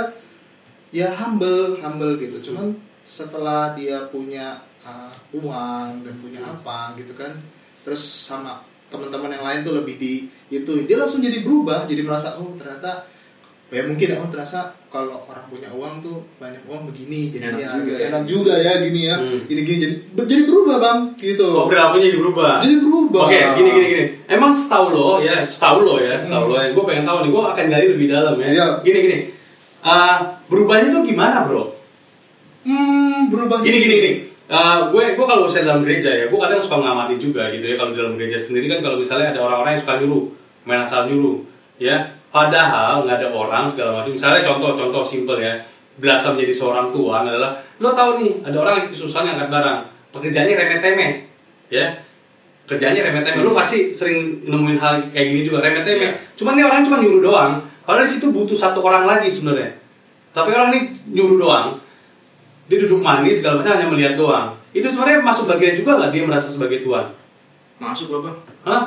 ya 0.91 1.11
humble, 1.13 1.75
humble 1.77 2.15
gitu. 2.17 2.39
Cuman 2.41 2.73
setelah 3.05 3.77
dia 3.77 4.09
punya 4.09 4.59
uh, 4.83 5.13
uang 5.37 6.03
dan 6.03 6.15
punya 6.19 6.41
apa 6.41 6.97
gitu 6.97 7.13
kan, 7.13 7.37
terus 7.85 8.01
sama 8.01 8.65
teman-teman 8.89 9.29
yang 9.31 9.45
lain 9.45 9.61
tuh 9.61 9.77
lebih 9.77 10.01
di 10.01 10.15
itu, 10.49 10.73
dia 10.89 10.97
langsung 10.97 11.21
jadi 11.21 11.45
berubah, 11.45 11.85
jadi 11.85 12.01
merasa 12.01 12.41
oh 12.41 12.57
ternyata 12.57 13.05
ya 13.73 13.83
mungkin 13.83 14.07
ya 14.07 14.23
oh 14.23 14.31
terasa 14.31 14.71
kalau 14.87 15.19
orang 15.27 15.51
punya 15.51 15.67
uang 15.75 15.99
tuh 15.99 16.23
banyak 16.39 16.63
uang 16.63 16.95
begini 16.95 17.27
jadinya 17.27 17.59
Enak 17.59 17.75
juga 17.75 17.83
gitu. 17.83 17.99
ya. 17.99 18.07
enak 18.07 18.23
juga 18.23 18.55
ya 18.55 18.73
gini 18.79 19.01
ya 19.03 19.17
Hmm. 19.19 19.41
gini 19.51 19.61
gini 19.67 19.77
jadi 19.83 19.95
jadi 20.31 20.43
berubah 20.47 20.77
bang 20.79 20.99
gitu 21.19 21.47
Oh, 21.51 21.67
perilakunya 21.67 22.07
jadi 22.07 22.19
berubah. 22.23 22.53
jadi 22.63 22.77
berubah 22.79 23.23
Oke, 23.27 23.41
gini 23.59 23.69
gini 23.75 23.87
gini. 23.91 24.05
Emang 24.31 24.55
setahu 24.55 24.87
lo 24.95 25.11
ya, 25.19 25.43
setahu 25.43 25.79
lo 25.83 25.95
ya, 25.99 26.15
setahu 26.17 26.45
lo 26.49 26.55
ya. 26.55 26.71
Gue 26.71 26.85
pengen 26.87 27.03
tahu 27.03 27.19
nih, 27.27 27.31
gue 27.35 27.43
akan 27.43 27.65
gali 27.67 27.87
lebih 27.99 28.07
dalam 28.07 28.35
ya. 28.39 28.47
Iya. 28.55 28.67
Gini 28.87 28.99
gini. 29.03 29.17
Uh, 29.83 30.17
berubahnya 30.47 30.89
tuh 30.95 31.03
gimana 31.03 31.43
bro? 31.43 31.74
Hmm 32.65 33.29
berubah 33.29 33.61
gini 33.61 33.79
gini 33.85 33.95
gini. 34.01 34.13
Uh, 34.45 34.93
gue 34.93 35.17
gue 35.17 35.25
kalau 35.25 35.49
saya 35.49 35.65
dalam 35.65 35.81
gereja 35.89 36.13
ya 36.13 36.25
gue 36.29 36.37
kadang 36.37 36.61
suka 36.61 36.81
ngamati 36.81 37.17
juga 37.17 37.49
gitu 37.53 37.65
ya. 37.65 37.75
Kalau 37.81 37.91
di 37.93 37.99
dalam 38.01 38.15
gereja 38.17 38.37
sendiri 38.37 38.69
kan 38.69 38.85
kalau 38.85 38.97
misalnya 39.01 39.33
ada 39.33 39.41
orang-orang 39.41 39.73
yang 39.77 39.83
suka 39.85 39.95
nyuruh 40.01 40.25
main 40.69 40.81
asal 40.85 41.09
nyuruh 41.09 41.45
ya. 41.81 41.97
Padahal 42.35 43.07
nggak 43.07 43.17
ada 43.23 43.29
orang 43.31 43.65
segala 43.71 44.01
macam. 44.03 44.13
Misalnya 44.13 44.43
contoh 44.45 44.77
contoh 44.77 45.05
simple 45.05 45.39
ya. 45.41 45.61
Berasa 45.95 46.35
menjadi 46.35 46.51
seorang 46.51 46.91
tuan 46.91 47.23
adalah 47.23 47.55
lo 47.79 47.95
tahu 47.95 48.19
nih 48.19 48.43
ada 48.43 48.57
orang 48.59 48.75
yang 48.83 48.89
kesusahan 48.91 49.33
angkat 49.33 49.49
barang. 49.49 49.81
Pekerjaannya 50.11 50.55
remeh 50.59 50.79
temeh 50.83 51.13
ya. 51.71 51.87
Kerjanya 52.65 53.01
remeh 53.05 53.23
temeh 53.23 53.45
lu 53.45 53.53
pasti 53.53 53.93
sering 53.93 54.41
nemuin 54.45 54.81
hal 54.81 55.09
kayak 55.13 55.27
gini 55.31 55.41
juga 55.45 55.61
remeh 55.61 55.85
temeh 55.85 56.17
cuman 56.35 56.57
nih 56.59 56.65
orang 56.67 56.83
cuma 56.85 56.97
nyuruh 57.01 57.21
doang. 57.23 57.53
Padahal 57.85 58.05
di 58.05 58.13
situ 58.17 58.33
butuh 58.33 58.57
satu 58.57 58.81
orang 58.81 59.05
lagi 59.05 59.29
sebenarnya. 59.29 59.77
Tapi 60.35 60.49
orang 60.51 60.69
nih 60.75 60.83
nyuruh 61.15 61.39
doang 61.39 61.84
dia 62.65 62.77
duduk 62.81 63.01
manis 63.05 63.41
segala 63.45 63.61
macam 63.61 63.77
hanya 63.77 63.89
melihat 63.93 64.15
doang. 64.17 64.57
Itu 64.73 64.89
sebenarnya 64.89 65.21
masuk 65.21 65.45
bagian 65.47 65.77
juga 65.77 66.01
nggak? 66.01 66.11
Dia 66.11 66.23
merasa 66.25 66.49
sebagai 66.49 66.81
tuan? 66.81 67.13
Masuk 67.77 68.09
loh 68.11 68.21
bang. 68.25 68.37
hah? 68.65 68.83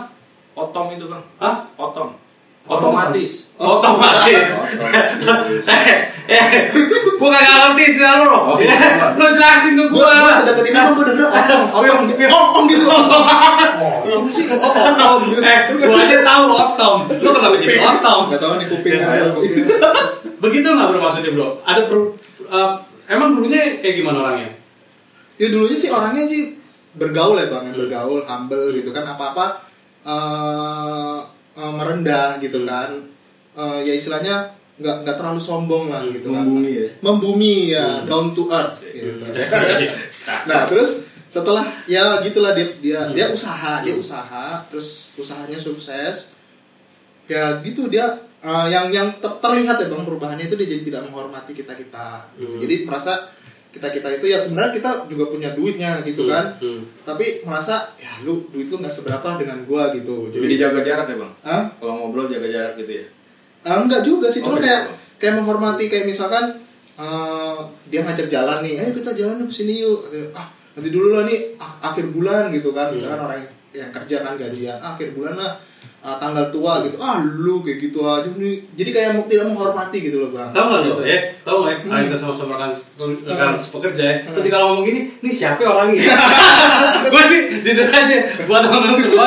Otom 0.58 0.86
itu 0.98 1.06
bang. 1.06 1.24
hah? 1.38 1.56
Otom. 1.78 2.18
Otom 2.68 2.92
Otomatis. 2.92 3.56
otomatis. 3.56 4.54
Eh 6.28 6.44
eh 6.44 6.64
gua 7.16 7.32
kagak 7.32 7.56
ngerti 7.72 7.84
istilah 7.88 8.20
lo 8.20 8.52
Oh, 8.52 8.60
lo 9.16 9.26
jelasin 9.32 9.80
ke 9.80 9.84
gue 9.88 9.96
gua 9.96 10.12
gue 10.12 10.34
sedapet 10.44 10.64
ini 10.68 10.76
gue 10.76 11.06
denger 11.08 11.24
otong 11.32 11.64
otong 11.72 12.00
om 12.12 12.48
om 12.52 12.64
gitu. 12.68 12.84
Otong. 13.00 13.24
Otong 14.04 14.28
sih 14.28 14.44
oh 14.52 14.60
otong 14.60 15.32
gitu. 15.32 15.40
Eh 15.40 15.60
gua 15.88 16.04
aja 16.04 16.18
tahu 16.28 16.46
otom 16.52 16.96
lo 17.08 17.30
kenapa 17.32 17.56
jadi 17.64 17.80
otom 17.80 18.20
nggak 18.28 18.42
tahu 18.44 18.52
nih 18.60 18.68
kuping. 18.68 19.00
Ya, 19.00 19.08
ada 19.08 19.24
ya. 19.24 19.32
begitu 20.44 20.68
nggak 20.68 20.88
bro 20.92 21.00
maksudnya 21.00 21.32
bro? 21.32 21.48
Ada 21.64 21.82
per, 21.88 21.98
eh, 22.44 22.72
emang 23.08 23.40
dulunya 23.40 23.80
kayak 23.80 23.96
gimana 24.04 24.18
orangnya? 24.24 24.50
Ya 25.40 25.48
dulunya 25.50 25.78
sih 25.80 25.90
orangnya 25.90 26.28
sih 26.28 26.56
bergaul 26.94 27.40
ya 27.40 27.48
bang 27.50 27.72
ya. 27.72 27.74
Bergaul 27.74 28.22
humble 28.28 28.76
gitu 28.76 28.92
kan 28.92 29.06
apa 29.08 29.34
apa 29.34 29.46
merendah 31.58 32.38
gitu 32.44 32.68
kan. 32.68 32.92
Eh, 33.58 33.80
ya 33.90 33.94
istilahnya 33.98 34.54
nggak 34.78 34.96
nggak 35.02 35.16
terlalu 35.18 35.42
sombong 35.42 35.90
lah 35.90 36.06
gitu 36.14 36.30
kan. 36.30 36.46
Membumi 36.46 36.72
ya. 36.78 36.90
membumi 37.02 37.54
ya 37.74 37.88
down 38.06 38.38
to 38.38 38.46
earth 38.52 38.86
gitu. 38.94 39.18
nah 40.50 40.70
terus 40.70 41.08
setelah 41.28 41.66
ya 41.90 42.22
gitulah 42.24 42.54
dia 42.56 42.68
dia 42.80 43.02
dia 43.12 43.28
usaha 43.34 43.82
dia 43.82 43.98
usaha 43.98 44.62
terus 44.70 45.12
usahanya 45.18 45.58
sukses. 45.58 46.38
Ya 47.28 47.60
gitu 47.66 47.92
dia 47.92 48.27
eh, 48.40 48.68
yang 48.68 48.86
yang 48.90 49.08
ter- 49.16 49.38
terlihat 49.38 49.78
ya 49.78 49.88
bang 49.88 50.04
perubahannya 50.04 50.46
itu 50.46 50.56
dia 50.56 50.68
jadi 50.68 50.84
tidak 50.84 51.02
menghormati 51.06 51.52
kita 51.52 51.74
kita 51.74 52.08
Hmm. 52.30 52.40
gitu. 52.40 52.56
jadi 52.62 52.76
merasa 52.84 53.14
kita 53.68 53.88
kita 53.90 54.10
itu 54.12 54.26
ya 54.26 54.36
sebenarnya 54.36 54.74
kita 54.74 54.90
juga 55.06 55.26
punya 55.28 55.50
duitnya 55.52 56.02
gitu 56.02 56.26
kan 56.26 56.56
Hmm. 56.58 56.82
tapi 57.04 57.42
merasa 57.44 57.94
ya 57.96 58.10
lu 58.22 58.46
duit 58.48 58.66
lu 58.66 58.78
nggak 58.78 58.90
seberapa 58.92 59.36
dengan 59.36 59.62
gua 59.64 59.90
gitu 59.92 60.30
Jadi 60.30 60.44
jadi 60.48 60.56
jaga 60.64 60.80
jarak 60.82 61.06
ya 61.08 61.16
bang. 61.16 61.34
Hah? 61.44 61.62
Kalau 61.76 61.94
ngobrol 61.96 62.26
jaga 62.28 62.48
jarak 62.48 62.74
gitu 62.76 62.92
ya. 62.96 63.06
Ah, 63.64 63.78
enggak 63.80 64.02
juga 64.02 64.28
sih, 64.28 64.40
Oh, 64.40 64.48
cuma 64.48 64.58
gitu. 64.58 64.66
kayak 64.66 64.82
kayak 65.18 65.34
menghormati 65.36 65.86
kayak 65.88 66.06
misalkan 66.06 66.46
eh, 66.96 67.58
dia 67.86 68.02
ngajak 68.02 68.26
jalan 68.28 68.60
nih, 68.60 68.74
ayo 68.80 68.92
kita 68.92 69.14
jalan 69.14 69.38
yuk 69.38 69.48
ke 69.48 69.56
sini 69.56 69.74
yuk. 69.80 70.02
Ah 70.32 70.48
nanti 70.74 70.90
dulu 70.90 71.10
lah 71.12 71.26
nih 71.26 71.54
ak- 71.56 71.78
akhir 71.84 72.06
bulan 72.08 72.50
gitu 72.50 72.70
kan, 72.72 72.90
misalkan 72.90 73.18
orang 73.20 73.38
yang, 73.38 73.50
yang 73.76 73.90
kerja 73.92 74.18
kan 74.20 74.34
gajian, 74.36 74.78
ah, 74.78 74.94
akhir 74.94 75.10
bulan 75.12 75.34
lah 75.34 75.58
ah, 76.06 76.16
tanggal 76.22 76.48
tua 76.54 76.82
gitu, 76.86 76.98
ah 76.98 77.22
lu 77.26 77.62
kayak 77.66 77.78
gitu 77.90 78.00
aja 78.06 78.30
nih. 78.34 78.64
Jadi 78.74 78.90
kayak 78.94 79.10
mau 79.18 79.26
tidak 79.26 79.46
menghormati 79.50 79.98
gitu 80.02 80.18
loh 80.24 80.30
bang. 80.34 80.50
Tahu 80.54 80.66
nggak? 80.70 80.82
Gitu. 80.88 81.02
Ya, 81.06 81.20
tahu 81.46 81.58
nggak? 81.64 81.74
ya? 81.74 81.78
Hmm. 81.86 82.04
Kita 82.08 82.18
sama-sama 82.18 82.52
rekan 82.58 82.72
rekan 83.28 83.50
Hmm. 83.54 83.60
sepekerja 83.60 84.04
ya. 84.04 84.16
Hmm. 84.24 84.36
Ketika 84.40 84.56
ngomong 84.62 84.84
gini, 84.86 85.00
nih 85.20 85.34
siapa 85.34 85.62
orangnya? 85.66 86.04
gue 87.14 87.24
sih 87.28 87.40
jujur 87.64 87.88
aja 87.90 88.16
buat 88.46 88.62
teman-teman 88.64 88.98
semua. 89.00 89.26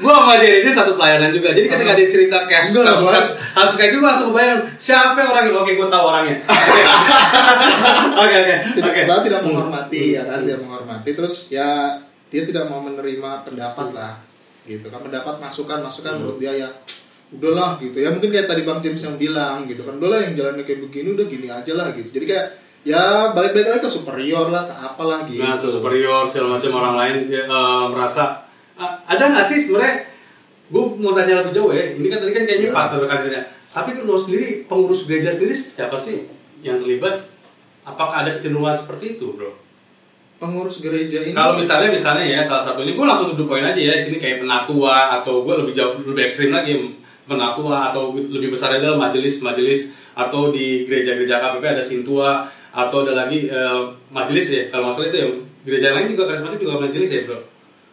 Gue 0.00 0.12
sama 0.12 0.34
dia 0.40 0.52
ini 0.64 0.70
satu 0.70 0.92
pelayanan 0.96 1.30
juga. 1.32 1.54
Jadi 1.54 1.66
ketika 1.68 1.92
dia 1.96 2.08
cerita 2.08 2.38
cash, 2.44 2.70
kasus, 2.74 3.08
kasus, 3.10 3.28
kasus 3.52 3.74
kayak 3.80 3.90
gitu 3.96 4.02
langsung 4.04 4.28
kebayang 4.32 4.60
siapa 4.76 5.20
orangnya. 5.20 5.52
Oke, 5.60 5.76
gue 5.76 5.88
tahu 5.88 6.04
orangnya. 6.08 6.36
Oke, 8.24 8.36
oke, 8.40 8.54
oke. 8.80 9.00
tidak 9.26 9.40
menghormati 9.42 10.14
ya 10.14 10.22
kan 10.26 10.42
tidak 10.46 10.60
menghormati 10.62 11.10
terus 11.14 11.50
ya 11.50 11.98
dia 12.30 12.42
tidak 12.46 12.66
mau 12.66 12.82
menerima 12.82 13.46
pendapat 13.46 13.94
lah 13.94 14.12
gitu 14.64 14.88
kan 14.88 15.00
mendapat 15.04 15.36
masukan 15.40 15.84
masukan 15.84 16.20
menurut 16.20 16.40
dia 16.40 16.52
ya 16.56 16.68
udahlah 17.34 17.76
gitu. 17.80 17.96
Ya 18.00 18.08
mungkin 18.12 18.32
kayak 18.32 18.48
tadi 18.48 18.62
bang 18.64 18.80
James 18.80 19.02
yang 19.04 19.16
bilang 19.16 19.68
gitu 19.68 19.84
kan 19.84 19.96
udahlah 20.00 20.24
yang 20.24 20.32
jalannya 20.36 20.64
kayak 20.64 20.80
begini 20.88 21.08
udah 21.16 21.26
gini 21.28 21.46
aja 21.52 21.72
lah 21.76 21.92
gitu. 21.92 22.08
Jadi 22.08 22.24
kayak 22.24 22.46
ya 22.84 23.32
balik-balik 23.32 23.68
lagi 23.76 23.82
ke 23.84 23.90
superior 23.90 24.48
lah 24.52 24.68
ke 24.68 24.74
apalah 24.76 25.24
gitu. 25.28 25.40
Nah, 25.40 25.56
superior 25.56 26.28
segala 26.28 26.60
macam 26.60 26.70
orang 26.76 26.94
lain 27.00 27.16
dia, 27.28 27.44
eh, 27.44 27.84
merasa 27.92 28.44
Ah, 28.74 28.98
ada 29.06 29.30
nggak 29.30 29.46
sih 29.46 29.62
sebenarnya? 29.62 30.02
Gue 30.66 30.82
mau 30.98 31.14
tanya 31.14 31.46
lebih 31.46 31.54
jauh 31.54 31.70
ya 31.70 31.94
ini 31.94 32.10
kan 32.10 32.18
tadi 32.18 32.34
kan 32.34 32.42
kayaknya 32.42 32.68
Ya. 32.70 32.74
partner 32.74 33.06
kerja 33.06 33.40
tapi 33.74 33.90
kan 33.94 34.02
lo 34.06 34.14
sendiri 34.18 34.66
pengurus 34.70 35.06
gereja 35.06 35.34
sendiri 35.34 35.54
siapa 35.54 35.94
sih 35.98 36.26
yang 36.62 36.78
terlibat? 36.78 37.22
Apakah 37.86 38.26
ada 38.26 38.34
kecenderungan 38.34 38.74
seperti 38.74 39.18
itu 39.18 39.30
bro 39.34 39.63
pengurus 40.44 40.84
gereja 40.84 41.24
ini 41.24 41.32
kalau 41.32 41.56
misalnya 41.56 41.88
misalnya 41.88 42.24
ya 42.28 42.44
salah 42.44 42.60
satunya 42.60 42.92
gue 42.92 43.00
langsung 43.02 43.32
tuduh 43.32 43.48
poin 43.48 43.64
aja 43.64 43.80
ya 43.80 43.96
sini 43.96 44.20
kayak 44.20 44.44
penatua 44.44 45.16
atau 45.16 45.40
gue 45.40 45.54
lebih 45.64 45.72
jauh 45.72 45.96
lebih 46.04 46.28
ekstrim 46.28 46.52
lagi 46.52 46.92
penatua 47.24 47.88
atau 47.88 48.12
lebih 48.12 48.52
besar 48.52 48.76
adalah 48.76 49.00
majelis-majelis 49.00 49.96
atau 50.12 50.52
di 50.52 50.84
gereja-gereja 50.84 51.40
KPP 51.40 51.64
ada 51.64 51.80
sintua 51.80 52.44
atau 52.70 53.02
ada 53.02 53.16
lagi 53.16 53.48
eh, 53.48 53.80
majelis 54.12 54.52
ya 54.52 54.62
kalau 54.68 54.92
masalah 54.92 55.08
itu 55.08 55.18
ya 55.24 55.28
gereja 55.64 55.88
lain 55.96 56.12
juga 56.12 56.28
karismatik 56.28 56.60
juga 56.60 56.84
majelis 56.84 57.08
ya 57.10 57.24
bro 57.24 57.40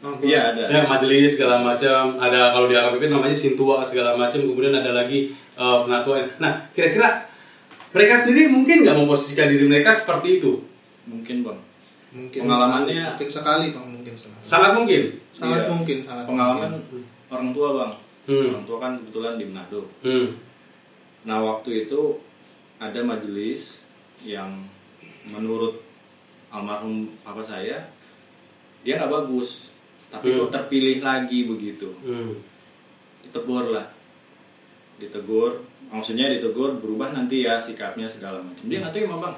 Oh, 0.02 0.18
Iya 0.18 0.50
ada. 0.50 0.66
ya 0.66 0.82
majelis 0.90 1.38
segala 1.38 1.62
macam 1.62 2.18
ada 2.18 2.50
kalau 2.50 2.66
di 2.66 2.74
AKPP 2.74 3.06
namanya 3.06 3.38
sintua 3.38 3.86
segala 3.86 4.18
macam 4.18 4.42
kemudian 4.42 4.74
ada 4.74 4.98
lagi 4.98 5.30
eh, 5.56 5.78
penatua 5.86 6.26
nah 6.42 6.58
kira-kira 6.74 7.30
mereka 7.94 8.18
sendiri 8.18 8.50
mungkin 8.50 8.82
nggak 8.82 8.98
memposisikan 8.98 9.46
diri 9.54 9.70
mereka 9.70 9.94
seperti 9.94 10.42
itu 10.42 10.58
Mungkin 11.06 11.46
bang. 11.46 11.60
Mungkin 12.12 12.40
pengalamannya- 12.42 13.16
sekali, 13.16 13.16
mungkin 13.18 13.30
sekali 13.32 13.66
bang 13.72 13.88
mungkin 13.90 14.14
sekali 14.14 14.44
sangat 14.44 14.72
mungkin 14.74 15.02
sangat 15.32 15.60
Iya. 15.60 15.70
mungkin 15.70 15.98
sangat 16.00 16.26
Pengalaman 16.26 16.70
mungkin. 16.74 17.02
orang 17.28 17.50
tua 17.52 17.70
bang. 17.74 17.94
Hmm. 18.22 18.48
Orang 18.52 18.66
tua 18.66 18.78
kan 18.78 18.92
kebetulan 18.96 19.34
di 19.36 19.46
Manado. 19.46 19.82
hmm. 20.00 20.28
Nah 21.24 21.38
waktu 21.40 21.70
itu 21.82 22.02
ada 22.78 23.00
majelis 23.02 23.82
yang 24.22 24.66
menurut 25.28 25.82
almarhum 26.50 26.94
papa 27.20 27.42
saya 27.42 27.78
dia 28.82 28.94
nggak 28.96 29.10
bagus 29.10 29.72
tapi 30.08 30.30
Hmm. 30.30 30.38
kok 30.42 30.52
terpilih 30.52 31.00
lagi 31.00 31.46
begitu 31.46 31.90
Hmm. 32.00 32.36
ditegur 33.22 33.72
lah 33.72 33.88
ditegur 34.98 35.62
maksudnya 35.88 36.28
ditegur 36.28 36.76
berubah 36.76 37.10
nanti 37.12 37.42
ya 37.42 37.58
sikapnya 37.58 38.06
segala 38.06 38.38
macam 38.40 38.62
dia 38.64 38.78
nggak 38.80 38.92
terima 38.92 39.18
bang 39.18 39.36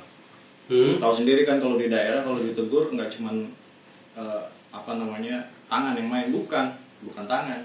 Hmm. 0.71 0.95
tahu 0.99 1.11
sendiri 1.11 1.43
kan 1.43 1.59
kalau 1.59 1.75
di 1.75 1.91
daerah 1.91 2.23
kalau 2.23 2.39
ditegur 2.39 2.87
nggak 2.95 3.11
cuman 3.19 3.51
eh, 4.15 4.43
apa 4.71 4.91
namanya 4.95 5.43
tangan 5.67 5.97
yang 5.99 6.09
main. 6.09 6.27
Bukan. 6.31 6.65
Bukan 7.03 7.25
tangan. 7.27 7.61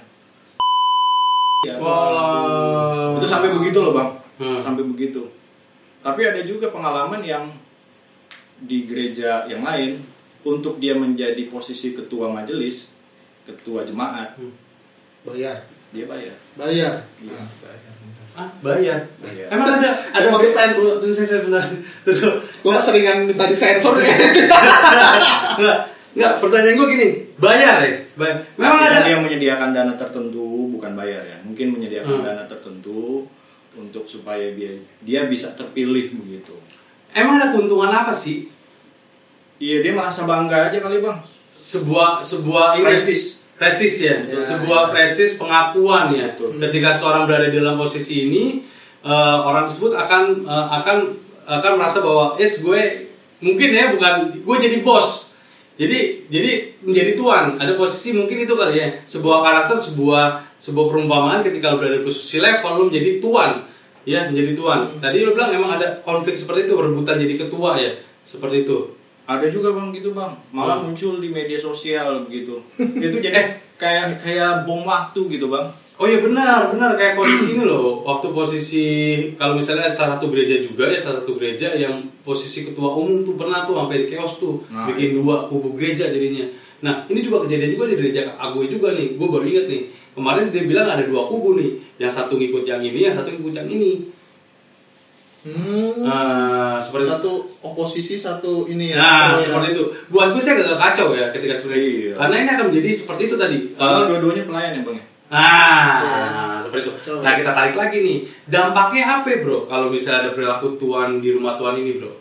Ya, 1.66 1.74
Wah. 1.82 3.18
itu 3.18 3.26
sampai 3.26 3.50
begitu 3.50 3.82
loh 3.82 3.94
bang. 3.94 4.10
Hmm. 4.38 4.62
sampai 4.62 4.86
begitu. 4.86 5.26
Tapi 5.98 6.22
ada 6.22 6.42
juga 6.46 6.70
pengalaman 6.70 7.18
yang 7.26 7.50
di 8.58 8.86
gereja 8.86 9.46
yang 9.50 9.66
lain 9.66 9.98
untuk 10.46 10.78
dia 10.78 10.94
menjadi 10.94 11.50
posisi 11.50 11.94
ketua 11.94 12.30
majelis 12.30 12.90
ketua 13.42 13.82
jemaat. 13.82 14.38
Bayar. 15.26 15.66
Dia 15.90 16.04
bayar. 16.06 16.36
Bayar. 16.54 16.94
Iya. 17.18 17.34
Nah, 17.34 17.48
bayar 17.64 17.92
Ah, 18.38 18.46
bayar. 18.62 19.02
Bayar. 19.18 19.50
Emang 19.50 19.66
ada 19.72 19.90
ada 19.90 20.26
maksud 20.30 20.54
pen. 20.54 20.70
Tunggu 20.72 21.10
saya 21.10 21.26
saya 21.26 21.40
benar. 21.42 21.64
Tuh. 22.06 22.38
gue 22.38 22.72
seringan 22.78 23.26
minta 23.26 23.44
disensor 23.44 23.98
ya 23.98 24.14
Enggak, 25.58 25.78
enggak, 26.14 26.32
pertanyaan 26.38 26.74
gue 26.76 26.88
gini, 26.88 27.08
bayar 27.34 27.82
ya? 27.82 27.92
Bayar. 28.14 28.36
Memang 28.54 28.78
ada 28.80 28.98
dia 29.00 29.16
menyediakan 29.16 29.68
dana 29.70 29.92
tertentu 29.92 30.44
bukan 30.70 30.94
bayar 30.94 31.18
ya 31.20 31.36
mungkin 31.42 31.74
menyediakan 31.74 32.14
Hmm. 32.14 32.24
dana 32.24 32.44
tertentu 32.44 33.26
untuk 33.74 34.04
supaya 34.04 34.50
dia 34.50 34.70
dia 35.00 35.26
bisa 35.26 35.50
terpilih 35.52 36.14
begitu 36.14 36.54
Emang 37.10 37.38
ada 37.38 37.50
keuntungan 37.50 37.90
apa 37.90 38.10
sih? 38.10 38.46
iya 39.58 39.82
dia 39.82 39.90
merasa 39.90 40.22
bangga 40.22 40.70
aja 40.70 40.78
kali 40.78 40.98
bang 40.98 41.18
Sebuah 41.58 42.22
sebuah 42.22 42.78
ini 42.78 42.86
Prestis. 42.86 43.47
Prestis 43.58 43.98
ya, 44.00 44.22
Ya, 44.24 44.38
sebuah 44.38 44.88
ya. 44.88 44.90
prestis 44.94 45.34
pengakuan 45.34 46.14
ya. 46.14 46.32
Betul. 46.32 46.56
Ketika 46.62 46.94
seorang 46.94 47.26
berada 47.26 47.50
di 47.50 47.58
dalam 47.58 47.74
posisi 47.74 48.30
ini, 48.30 48.62
eh, 49.02 49.38
orang 49.42 49.66
tersebut 49.66 49.98
akan 49.98 50.46
eh, 50.46 50.66
akan 50.80 50.96
akan 51.48 51.72
merasa 51.80 51.98
bahwa 52.00 52.38
es 52.38 52.62
gue 52.62 53.10
mungkin 53.42 53.68
ya 53.74 53.92
bukan 53.92 54.38
gue 54.40 54.56
jadi 54.62 54.78
bos. 54.86 55.34
Jadi 55.78 56.26
jadi 56.26 56.74
menjadi 56.82 57.14
tuan. 57.14 57.54
Ada 57.58 57.78
posisi 57.78 58.10
mungkin 58.14 58.34
itu 58.42 58.54
kali 58.58 58.78
ya. 58.82 58.88
Sebuah 59.06 59.46
karakter, 59.46 59.78
sebuah 59.78 60.42
sebuah 60.58 60.86
perumpamaan 60.90 61.46
ketika 61.46 61.70
lo 61.70 61.78
berada 61.78 62.02
di 62.02 62.06
posisi 62.06 62.42
level 62.42 62.72
lo 62.74 62.82
menjadi 62.90 63.22
tuan. 63.22 63.62
Ya, 64.02 64.26
menjadi 64.26 64.58
tuan. 64.58 64.88
Tadi 64.98 65.22
lo 65.22 65.38
bilang 65.38 65.54
emang 65.54 65.78
ada 65.78 66.02
konflik 66.02 66.34
seperti 66.34 66.66
itu, 66.66 66.74
rebutan 66.74 67.20
jadi 67.20 67.46
ketua 67.46 67.78
ya. 67.78 67.94
Seperti 68.26 68.66
itu. 68.66 68.97
Ada 69.28 69.44
juga 69.46 69.68
bang 69.70 69.92
gitu 69.92 70.10
bang 70.10 70.32
malah 70.50 70.80
Hmm. 70.80 70.88
muncul 70.88 71.20
di 71.20 71.28
media 71.28 71.54
sosial 71.54 72.24
begitu 72.24 72.56
itu 72.74 73.16
jadi 73.20 73.60
kayak 73.76 74.16
kayak 74.16 74.64
bom 74.64 74.82
waktu 74.82 75.20
gitu 75.28 75.46
bang 75.46 75.68
Oh 75.98 76.06
iya 76.06 76.22
benar, 76.22 76.70
benar 76.70 76.94
kayak 76.94 77.18
posisi 77.18 77.58
ini 77.58 77.66
loh. 77.66 78.06
Waktu 78.06 78.30
posisi 78.30 78.86
kalau 79.34 79.58
misalnya 79.58 79.90
salah 79.90 80.14
satu 80.14 80.30
gereja 80.30 80.62
juga 80.62 80.86
ya 80.86 80.94
salah 80.94 81.18
satu 81.18 81.34
gereja 81.34 81.74
yang 81.74 81.90
posisi 82.22 82.62
ketua 82.62 82.94
umum 82.94 83.26
tuh 83.26 83.34
pernah 83.34 83.66
tuh 83.66 83.74
sampai 83.74 84.06
di 84.06 84.14
chaos 84.14 84.38
tuh 84.38 84.62
Nah, 84.70 84.86
bikin 84.86 85.18
dua 85.18 85.50
kubu 85.50 85.74
gereja 85.74 86.06
jadinya. 86.06 86.46
Nah 86.80 87.02
ini 87.04 87.18
juga 87.18 87.42
kejadian 87.42 87.74
juga 87.74 87.90
di 87.90 87.98
gereja 87.98 88.30
Agoy 88.38 88.70
juga 88.70 88.94
nih. 88.94 89.18
Gue 89.18 89.26
baru 89.26 89.42
inget 89.42 89.66
nih 89.66 89.82
kemarin 90.14 90.54
dia 90.54 90.62
bilang 90.62 90.86
ada 90.86 91.02
dua 91.02 91.26
kubu 91.26 91.58
nih. 91.58 91.70
Yang 91.98 92.12
satu 92.14 92.38
ngikut 92.38 92.62
yang 92.62 92.78
ini, 92.78 92.98
yang 93.02 93.14
satu 93.14 93.34
ngikut 93.34 93.58
yang 93.58 93.66
ini. 93.66 93.90
Hmm. 95.50 95.92
Nah 96.00 96.76
seperti 96.76 97.04
itu. 97.04 97.12
satu 97.12 97.32
oposisi 97.60 98.14
satu 98.14 98.66
ini 98.66 98.90
ya 98.90 98.96
Nah 98.96 99.22
Oh, 99.28 99.34
ya. 99.34 99.40
seperti 99.40 99.68
itu. 99.72 99.84
Buat 100.08 100.28
gue 100.32 100.40
saya 100.40 100.54
agak 100.58 100.78
kacau 100.78 101.08
ya 101.12 101.28
ketika 101.30 101.52
seperti 101.52 101.76
itu. 101.78 101.90
Iya. 102.02 102.12
Karena 102.16 102.34
ini 102.38 102.50
akan 102.50 102.64
menjadi 102.68 102.88
seperti 102.92 103.22
itu 103.24 103.36
tadi. 103.36 103.58
Eh, 103.70 104.00
dua-duanya 104.06 104.44
pelayan 104.44 104.72
ya 104.72 104.82
bang 104.82 104.96
ya 104.96 105.04
Nah, 105.28 106.00
Iya. 106.00 106.24
seperti 106.58 106.82
itu. 106.82 106.92
Coba. 107.02 107.20
Nah, 107.20 107.32
kita 107.34 107.50
tarik 107.52 107.74
lagi 107.74 107.98
nih. 108.00 108.18
Dampaknya 108.46 109.04
apa, 109.14 109.28
Bro? 109.38 109.58
Kalau 109.64 109.86
misalnya 109.86 110.18
ada 110.22 110.30
perilaku 110.32 110.76
tuan 110.76 111.20
di 111.20 111.30
rumah 111.30 111.52
tuan 111.54 111.76
ini, 111.76 111.94
Bro? 111.94 112.12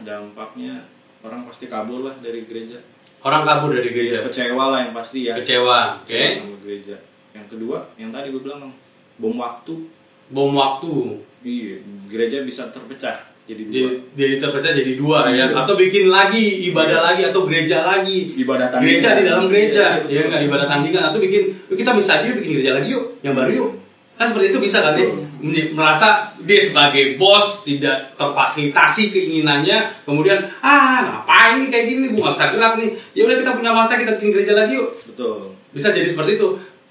dampaknya 0.00 0.80
orang 1.20 1.44
pasti 1.44 1.66
kabur 1.66 2.00
lah 2.02 2.16
dari 2.18 2.44
gereja 2.44 2.80
Orang 3.20 3.44
kabur 3.44 3.68
dari 3.70 3.88
gereja. 3.90 4.24
kecewa 4.24 4.72
lah 4.72 4.80
yang 4.80 4.92
pasti 4.92 5.28
ya 5.28 5.36
Kecewa, 5.36 6.00
oke. 6.00 6.08
Kecewa 6.08 6.40
sama 6.40 6.56
gereja 6.58 6.96
yang 7.30 7.46
kedua 7.46 7.78
yang 7.94 8.08
tadi 8.08 8.28
gue 8.28 8.40
bilang 8.40 8.64
bang 8.64 8.72
bom 9.16 9.36
waktu 9.36 9.74
Bom 10.28 10.54
waktu. 10.54 11.20
Iya 11.44 11.80
gereja 12.10 12.44
bisa 12.44 12.68
terpecah 12.68 13.30
jadi 13.50 13.62
dua 13.66 13.74
Jadi, 13.74 13.86
jadi 14.14 14.34
terpecah 14.38 14.72
jadi 14.78 14.92
dua 14.94 15.18
ya. 15.26 15.34
Iya. 15.34 15.44
Atau 15.58 15.74
bikin 15.74 16.06
lagi 16.06 16.70
ibadah 16.70 17.02
lagi 17.02 17.26
atau 17.26 17.50
gereja 17.50 17.82
lagi. 17.82 18.38
Ibadah 18.38 18.70
tandingan. 18.70 18.86
Gereja 18.86 19.08
di 19.18 19.22
dalam 19.26 19.44
gereja. 19.50 19.84
Iya, 20.06 20.14
Ya 20.14 20.20
enggak 20.30 20.42
ibadah 20.46 20.66
tandingan 20.70 21.02
atau 21.10 21.18
bikin 21.18 21.50
kita 21.66 21.90
bisa 21.98 22.22
aja 22.22 22.30
bikin 22.30 22.60
gereja 22.60 22.78
lagi 22.78 22.94
yuk, 22.94 23.18
yang 23.26 23.34
baru 23.34 23.50
yuk. 23.50 23.70
Kan 24.14 24.28
seperti 24.28 24.52
itu 24.52 24.60
bisa 24.60 24.84
kan 24.84 24.94
ya? 24.94 25.08
Merasa 25.72 26.30
dia 26.44 26.60
sebagai 26.60 27.16
bos 27.16 27.64
tidak 27.64 28.12
terfasilitasi 28.20 29.10
keinginannya, 29.10 30.04
kemudian 30.04 30.44
ah 30.60 31.00
ngapain 31.02 31.64
nih 31.64 31.68
kayak 31.72 31.86
gini, 31.88 32.04
gue 32.12 32.20
nggak 32.20 32.36
bisa 32.36 32.46
gerak 32.52 32.72
nih. 32.76 32.88
Ya 33.16 33.22
udah 33.24 33.36
kita 33.40 33.50
punya 33.56 33.72
masa 33.72 33.96
kita 33.96 34.20
bikin 34.20 34.30
gereja 34.36 34.52
lagi 34.54 34.76
yuk. 34.76 34.92
betul 35.10 35.56
Bisa 35.72 35.90
jadi 35.90 36.04
seperti 36.04 36.36
itu. 36.38 36.48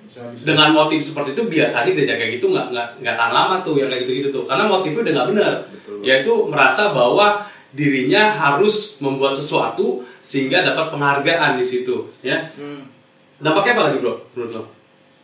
Bisa 0.09 0.25
bisa 0.33 0.49
Dengan 0.49 0.73
motif 0.73 0.97
seperti 1.05 1.37
itu 1.37 1.45
biasanya 1.45 1.93
gereja 1.93 2.17
kayak 2.17 2.41
gitu 2.41 2.49
nggak 2.49 2.73
nggak 2.73 2.87
nggak 3.05 3.15
tahan 3.15 3.29
lama 3.29 3.55
tuh 3.61 3.77
yang 3.77 3.93
kayak 3.93 4.09
gitu 4.09 4.13
gitu 4.25 4.29
tuh, 4.33 4.43
karena 4.49 4.65
motifnya 4.65 5.05
udah 5.05 5.13
nggak 5.13 5.29
benar. 5.29 5.53
Betul. 5.69 5.97
Yaitu 6.01 6.33
merasa 6.49 6.89
bahwa 6.89 7.45
dirinya 7.69 8.33
harus 8.33 8.97
membuat 8.97 9.37
sesuatu 9.37 10.01
sehingga 10.25 10.65
dapat 10.65 10.89
penghargaan 10.89 11.61
di 11.61 11.65
situ, 11.65 12.09
ya. 12.25 12.49
Hmm. 12.57 12.89
Dampaknya 13.37 13.77
apa 13.77 13.83
lagi 13.93 13.97
bro, 14.01 14.17
menurut 14.33 14.51
lo? 14.57 14.63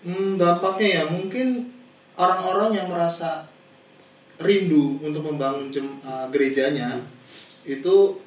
Hmm, 0.06 0.38
dampaknya 0.38 0.88
ya 1.02 1.04
mungkin 1.10 1.74
orang-orang 2.14 2.78
yang 2.78 2.88
merasa 2.94 3.50
rindu 4.38 5.02
untuk 5.02 5.26
membangun 5.26 5.74
jem- 5.74 5.98
uh, 6.06 6.30
gerejanya 6.30 7.02
itu 7.66 8.22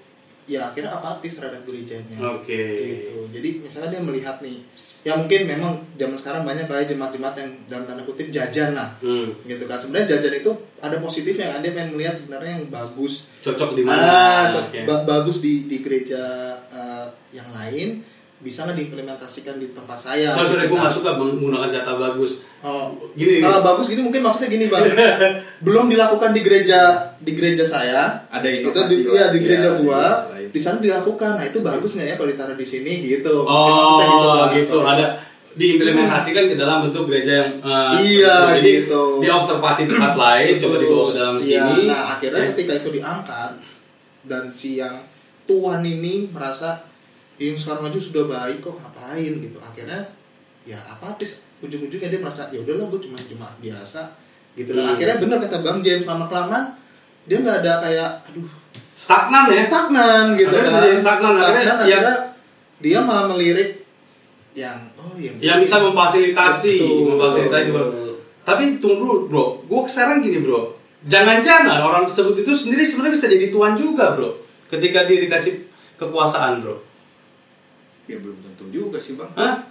ya 0.48 0.72
akhirnya 0.72 0.90
apatis 0.90 1.38
terhadap 1.38 1.62
gerejanya. 1.62 2.18
Oke. 2.18 2.58
Gitu. 2.82 3.30
Jadi 3.30 3.48
misalnya 3.62 3.94
dia 3.94 4.02
melihat 4.02 4.42
nih, 4.42 4.66
ya 5.00 5.14
mungkin 5.14 5.46
memang 5.46 5.78
zaman 5.94 6.14
sekarang 6.14 6.42
banyak 6.42 6.64
kayak 6.64 6.86
jemaat-jemaat 6.86 7.34
yang 7.34 7.50
dalam 7.66 7.84
tanda 7.84 8.02
kutip 8.02 8.28
jajan 8.28 8.72
lah, 8.72 8.92
Hmm. 8.98 9.30
gitu 9.42 9.64
kan. 9.64 9.74
Sebenarnya 9.74 10.06
jajan 10.12 10.34
itu 10.36 10.50
ada 10.76 10.96
positifnya 10.98 11.48
kan 11.48 11.60
dia 11.60 11.72
pengen 11.72 11.94
melihat 11.94 12.12
sebenarnya 12.12 12.50
yang 12.54 12.66
bagus 12.68 13.30
Cocok 13.40 13.70
di 13.72 13.82
mana? 13.82 14.00
Ah, 14.00 14.44
cok- 14.48 14.70
Ya. 14.72 14.82
ba- 14.84 15.04
bagus 15.04 15.38
di 15.38 15.64
di 15.64 15.78
gereja 15.78 16.20
uh, 16.66 17.06
yang 17.30 17.48
lain 17.48 18.02
bisa 18.38 18.62
nggak 18.62 18.76
diimplementasikan 18.76 19.56
di 19.56 19.70
tempat 19.72 19.98
saya. 19.98 20.30
Sorry, 20.30 20.46
sorry, 20.48 20.62
gitu 20.62 20.70
gue 20.70 20.78
nggak 20.78 20.94
suka 20.94 21.10
menggunakan 21.12 21.70
kata 21.72 21.92
bagus. 21.96 22.32
Oh, 22.58 22.94
Gini, 23.12 23.38
kalau 23.38 23.62
bagus 23.64 23.86
gini 23.86 23.98
mungkin 24.00 24.18
maksudnya 24.20 24.46
gini 24.48 24.66
bang, 24.66 24.82
belum 25.66 25.86
dilakukan 25.86 26.30
di 26.30 26.40
gereja 26.40 26.78
di 27.16 27.32
gereja 27.32 27.62
saya, 27.62 28.26
ada 28.28 28.46
itu 28.46 28.62
inovasi 28.64 28.94
di, 28.96 29.02
ya, 29.08 29.26
di 29.28 29.38
Iya, 29.38 29.42
gereja 29.42 29.68
gua, 29.78 30.02
selain- 30.16 30.37
di 30.58 30.60
sana 30.60 30.78
dilakukan. 30.78 31.38
Nah 31.38 31.46
itu 31.46 31.62
bagus 31.62 31.94
nggak 31.94 32.08
ya 32.08 32.14
kalau 32.16 32.28
ditaruh 32.28 32.54
di 32.54 32.66
sini 32.66 32.92
gitu? 33.00 33.34
Oh, 33.40 33.94
maksudnya 33.94 34.06
Bang. 34.10 34.50
gitu. 34.52 34.76
Sorry, 34.76 34.90
Ada 34.92 35.06
diimplementasikan 35.54 36.44
ke 36.46 36.54
dalam 36.54 36.78
bentuk 36.84 37.06
gereja 37.06 37.32
yang 37.40 37.52
eh, 37.58 37.90
Iya, 38.18 38.34
jadi 38.54 38.72
gitu. 38.84 39.18
diobservasi 39.18 39.86
tempat 39.86 40.14
lain, 40.14 40.54
coba 40.56 40.76
dibawa 40.76 41.04
ke 41.04 41.14
dalam 41.14 41.36
Iya, 41.36 41.42
sini. 41.62 41.80
Nah 41.84 42.02
akhirnya 42.12 42.40
Ya. 42.40 42.48
ketika 42.52 42.72
itu 42.76 42.88
diangkat 42.92 43.50
dan 44.24 44.42
si 44.50 44.76
yang 44.76 44.94
tuan 45.44 45.80
ini 45.80 46.28
merasa 46.28 46.82
yang 47.36 47.54
sekarang 47.54 47.86
aja 47.86 47.98
sudah 47.98 48.26
baik 48.26 48.58
kok 48.60 48.74
ngapain 48.74 49.32
gitu. 49.38 49.58
Akhirnya 49.58 50.02
ya 50.62 50.78
apatis. 50.84 51.46
Ujung-ujungnya 51.58 52.06
dia 52.08 52.18
merasa 52.18 52.46
ya 52.48 52.58
udahlah 52.58 52.86
gue 52.86 53.00
cuma 53.00 53.18
jemaat 53.18 53.54
biasa 53.58 54.14
gitu. 54.54 54.74
Dan 54.74 54.84
Hmm. 54.84 54.94
akhirnya 54.94 55.16
bener 55.18 55.38
kata 55.40 55.58
Bang 55.60 55.78
James 55.80 56.02
lama 56.02 56.26
kelamaan 56.26 56.70
dia 57.24 57.38
nggak 57.38 57.60
ada 57.60 57.72
kayak 57.80 58.10
aduh 58.24 58.46
stagnan 58.98 59.46
ya. 59.48 59.60
stagnan 59.60 60.24
gitu 60.34 60.50
Akhirnya 60.50 60.66
bisa 60.66 60.74
kan. 60.74 60.84
jadi 60.84 60.98
stagnan, 60.98 61.32
akhirnya 61.36 61.62
ya- 61.62 61.78
akhirnya 61.78 62.14
dia 62.78 62.98
malah 63.00 63.24
melirik 63.30 63.70
yang 64.52 64.78
oh 64.96 65.14
yang 65.14 65.38
yang 65.38 65.58
bisa 65.58 65.78
memfasilitasi, 65.78 66.74
Betul. 66.76 67.14
memfasilitasi 67.14 67.68
bro. 67.70 67.84
Tapi 68.42 68.64
tunggu 68.78 68.98
dulu, 68.98 69.14
bro. 69.26 69.44
Gue 69.62 69.86
sekarang 69.86 70.18
gini, 70.18 70.40
bro. 70.40 70.72
Jangan-jangan 71.04 71.78
orang 71.78 72.02
tersebut 72.02 72.42
itu 72.42 72.50
sendiri 72.50 72.82
sebenarnya 72.82 73.14
bisa 73.14 73.26
jadi 73.28 73.46
tuan 73.48 73.76
juga, 73.76 74.12
bro. 74.12 74.34
Ketika 74.66 75.04
dia 75.04 75.22
dikasih 75.22 75.62
kekuasaan, 75.94 76.58
bro. 76.58 76.82
ya 78.04 78.16
belum 78.16 78.40
tentu 78.40 78.64
juga 78.68 78.96
sih 78.96 79.14
bang 79.14 79.28
Hah? 79.36 79.68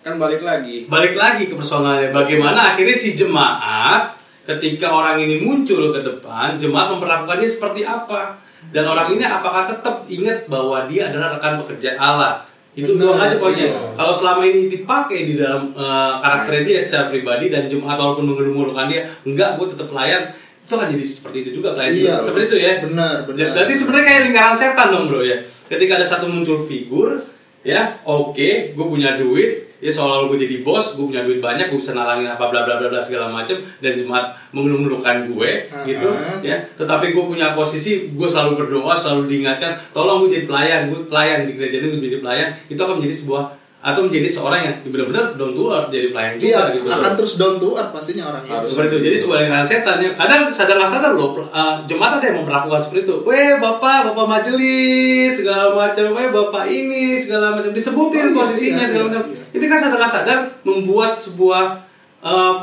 kan 0.00 0.14
balik 0.16 0.38
lagi 0.40 0.86
Balik 0.86 1.12
lagi 1.12 1.44
ke 1.44 1.52
personalnya. 1.52 2.08
Bagaimana 2.08 2.72
akhirnya 2.72 2.94
si 2.94 3.12
jemaat 3.12 4.14
ketika 4.44 4.88
orang 4.88 5.20
ini 5.20 5.40
muncul 5.40 5.90
ke 5.90 6.00
depan, 6.00 6.56
jemaat 6.56 6.92
memperlakukannya 6.92 7.48
seperti 7.48 7.82
apa? 7.82 8.36
Dan 8.70 8.84
orang 8.84 9.08
ini 9.12 9.24
apakah 9.24 9.64
tetap 9.64 10.04
ingat 10.06 10.44
bahwa 10.46 10.84
dia 10.84 11.08
adalah 11.08 11.34
rekan 11.34 11.58
pekerja 11.64 11.96
Allah? 11.96 12.44
Itu 12.70 12.94
Benar, 12.94 13.16
doang 13.16 13.20
aja 13.20 13.34
pokoknya. 13.40 13.66
iya. 13.66 13.78
Kalau 13.98 14.12
selama 14.14 14.42
ini 14.46 14.70
dipakai 14.70 15.26
di 15.26 15.34
dalam 15.34 15.74
eh, 15.74 16.12
karakter 16.22 16.62
dia 16.62 16.78
secara 16.86 17.10
pribadi 17.10 17.50
dan 17.50 17.66
jemaat 17.66 17.98
walaupun 17.98 18.30
mengemurukan 18.30 18.86
dia, 18.86 19.10
enggak, 19.26 19.58
gue 19.58 19.74
tetap 19.74 19.90
pelayan. 19.90 20.30
Itu 20.62 20.78
akan 20.78 20.86
jadi 20.94 21.02
seperti 21.02 21.36
itu 21.42 21.50
juga 21.58 21.74
pelayan. 21.74 21.92
Iya, 21.98 22.14
seperti 22.22 22.46
itu 22.46 22.58
ya. 22.62 22.72
benar 22.78 23.26
benar 23.26 23.38
Ya, 23.42 23.46
Berarti 23.58 23.74
sebenarnya 23.74 24.06
kayak 24.06 24.22
lingkaran 24.30 24.54
setan 24.54 24.88
dong 24.94 25.04
bro 25.10 25.20
ya. 25.24 25.36
Ketika 25.66 25.98
ada 25.98 26.06
satu 26.06 26.30
muncul 26.30 26.62
figur 26.62 27.26
ya 27.60 28.00
oke 28.08 28.50
gue 28.72 28.86
punya 28.88 29.20
duit 29.20 29.68
ya 29.80 29.88
soal 29.88 30.28
gue 30.28 30.36
jadi 30.38 30.60
bos 30.60 30.94
gue 30.94 31.04
punya 31.04 31.24
duit 31.24 31.40
banyak 31.40 31.68
gue 31.68 31.76
bisa 31.76 31.92
nalangin 31.92 32.28
apa 32.28 32.46
bla 32.46 32.62
bla 32.62 32.76
bla 32.76 32.86
bla 32.86 33.00
segala 33.00 33.26
macem 33.26 33.56
dan 33.80 33.92
jemaat 33.92 34.30
mengeluh-ngeluhkan 34.52 35.26
gue 35.26 35.50
Uh-huh. 35.70 35.86
gitu 35.86 36.08
ya. 36.42 36.56
Tetapi 36.76 37.10
gue 37.10 37.24
punya 37.24 37.52
posisi 37.52 38.10
gue 38.10 38.28
selalu 38.28 38.60
berdoa 38.60 38.92
selalu 38.92 39.26
diingatkan 39.26 39.72
tolong 39.90 40.22
gue 40.22 40.30
jadi 40.30 40.44
pelayan 40.44 40.80
gue 40.86 41.00
pelayan 41.04 41.44
di 41.44 41.54
gereja 41.54 41.80
ini 41.80 41.96
gue 41.96 42.02
jadi 42.06 42.18
pelayan. 42.20 42.48
Itu 42.66 42.78
akan 42.78 43.00
menjadi 43.00 43.16
sebuah 43.18 43.44
atau 43.80 44.04
menjadi 44.04 44.28
seorang 44.28 44.60
yang 44.60 44.74
benar-benar 44.84 45.40
down 45.40 45.56
to 45.56 45.64
earth 45.72 45.88
jadi 45.88 46.12
pelayan 46.12 46.36
juga 46.36 46.52
Iya, 46.52 46.60
gitu. 46.76 46.86
akan 46.92 47.12
terus 47.16 47.32
down 47.40 47.56
to 47.56 47.72
earth 47.72 47.88
pastinya 47.88 48.28
orang 48.28 48.44
itu. 48.44 48.66
seperti 48.68 48.92
itu. 48.92 48.98
Jadi 49.08 49.16
sebuah 49.16 49.38
lingkaran 49.40 49.64
setan 49.64 49.96
ya 50.04 50.10
kadang 50.12 50.42
sadar 50.52 50.76
nggak 50.76 50.92
sadar 50.92 51.12
loh 51.16 51.30
uh, 51.48 51.80
jemaat 51.88 52.20
ada 52.20 52.24
yang 52.28 52.44
memperlakukan 52.44 52.76
seperti 52.76 53.08
itu. 53.08 53.16
Weh 53.24 53.56
bapak 53.56 54.12
bapak 54.12 54.26
majelis 54.28 55.32
segala 55.32 55.72
macam 55.72 56.12
weh 56.12 56.28
bapak 56.28 56.64
ini 56.68 57.16
segala 57.16 57.56
macam 57.56 57.72
disebutin 57.72 58.20
Oh, 58.20 58.28
iya, 58.28 58.36
posisinya 58.36 58.82
iya, 58.84 58.88
segala 58.88 59.00
iya, 59.00 59.08
macam 59.08 59.22
iya. 59.32 59.39
Ini 59.50 59.64
kan 59.66 59.78
sadar 59.78 59.96
nggak 59.96 60.12
sadar 60.12 60.38
membuat 60.62 61.14
sebuah 61.14 61.82
uh, 62.20 62.54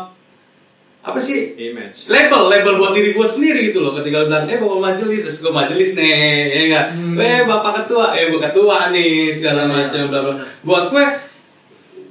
apa 0.99 1.19
sih? 1.19 1.55
Image. 1.55 2.11
Label 2.11 2.51
label 2.51 2.73
buat 2.75 2.91
diri 2.91 3.15
gue 3.15 3.23
sendiri 3.23 3.71
gitu 3.71 3.79
loh. 3.79 3.95
Ketika 3.95 4.27
bilang 4.27 4.43
eh 4.43 4.59
bapak 4.59 4.75
majelis 4.77 5.23
terus 5.23 5.39
gue 5.39 5.49
majelis 5.49 5.95
nih 5.95 6.11
ya 6.47 6.61
enggak? 6.67 6.85
Eh 7.15 7.39
bapak 7.43 7.71
ketua 7.79 8.11
eh 8.11 8.27
gue 8.27 8.35
ketua 8.37 8.91
nih 8.91 9.31
segala 9.31 9.63
Hmm. 9.63 9.71
Iya, 9.71 9.77
macam 9.81 10.01
bla 10.07 10.19
bla. 10.21 10.33
Buat 10.61 10.83
gue 10.91 11.05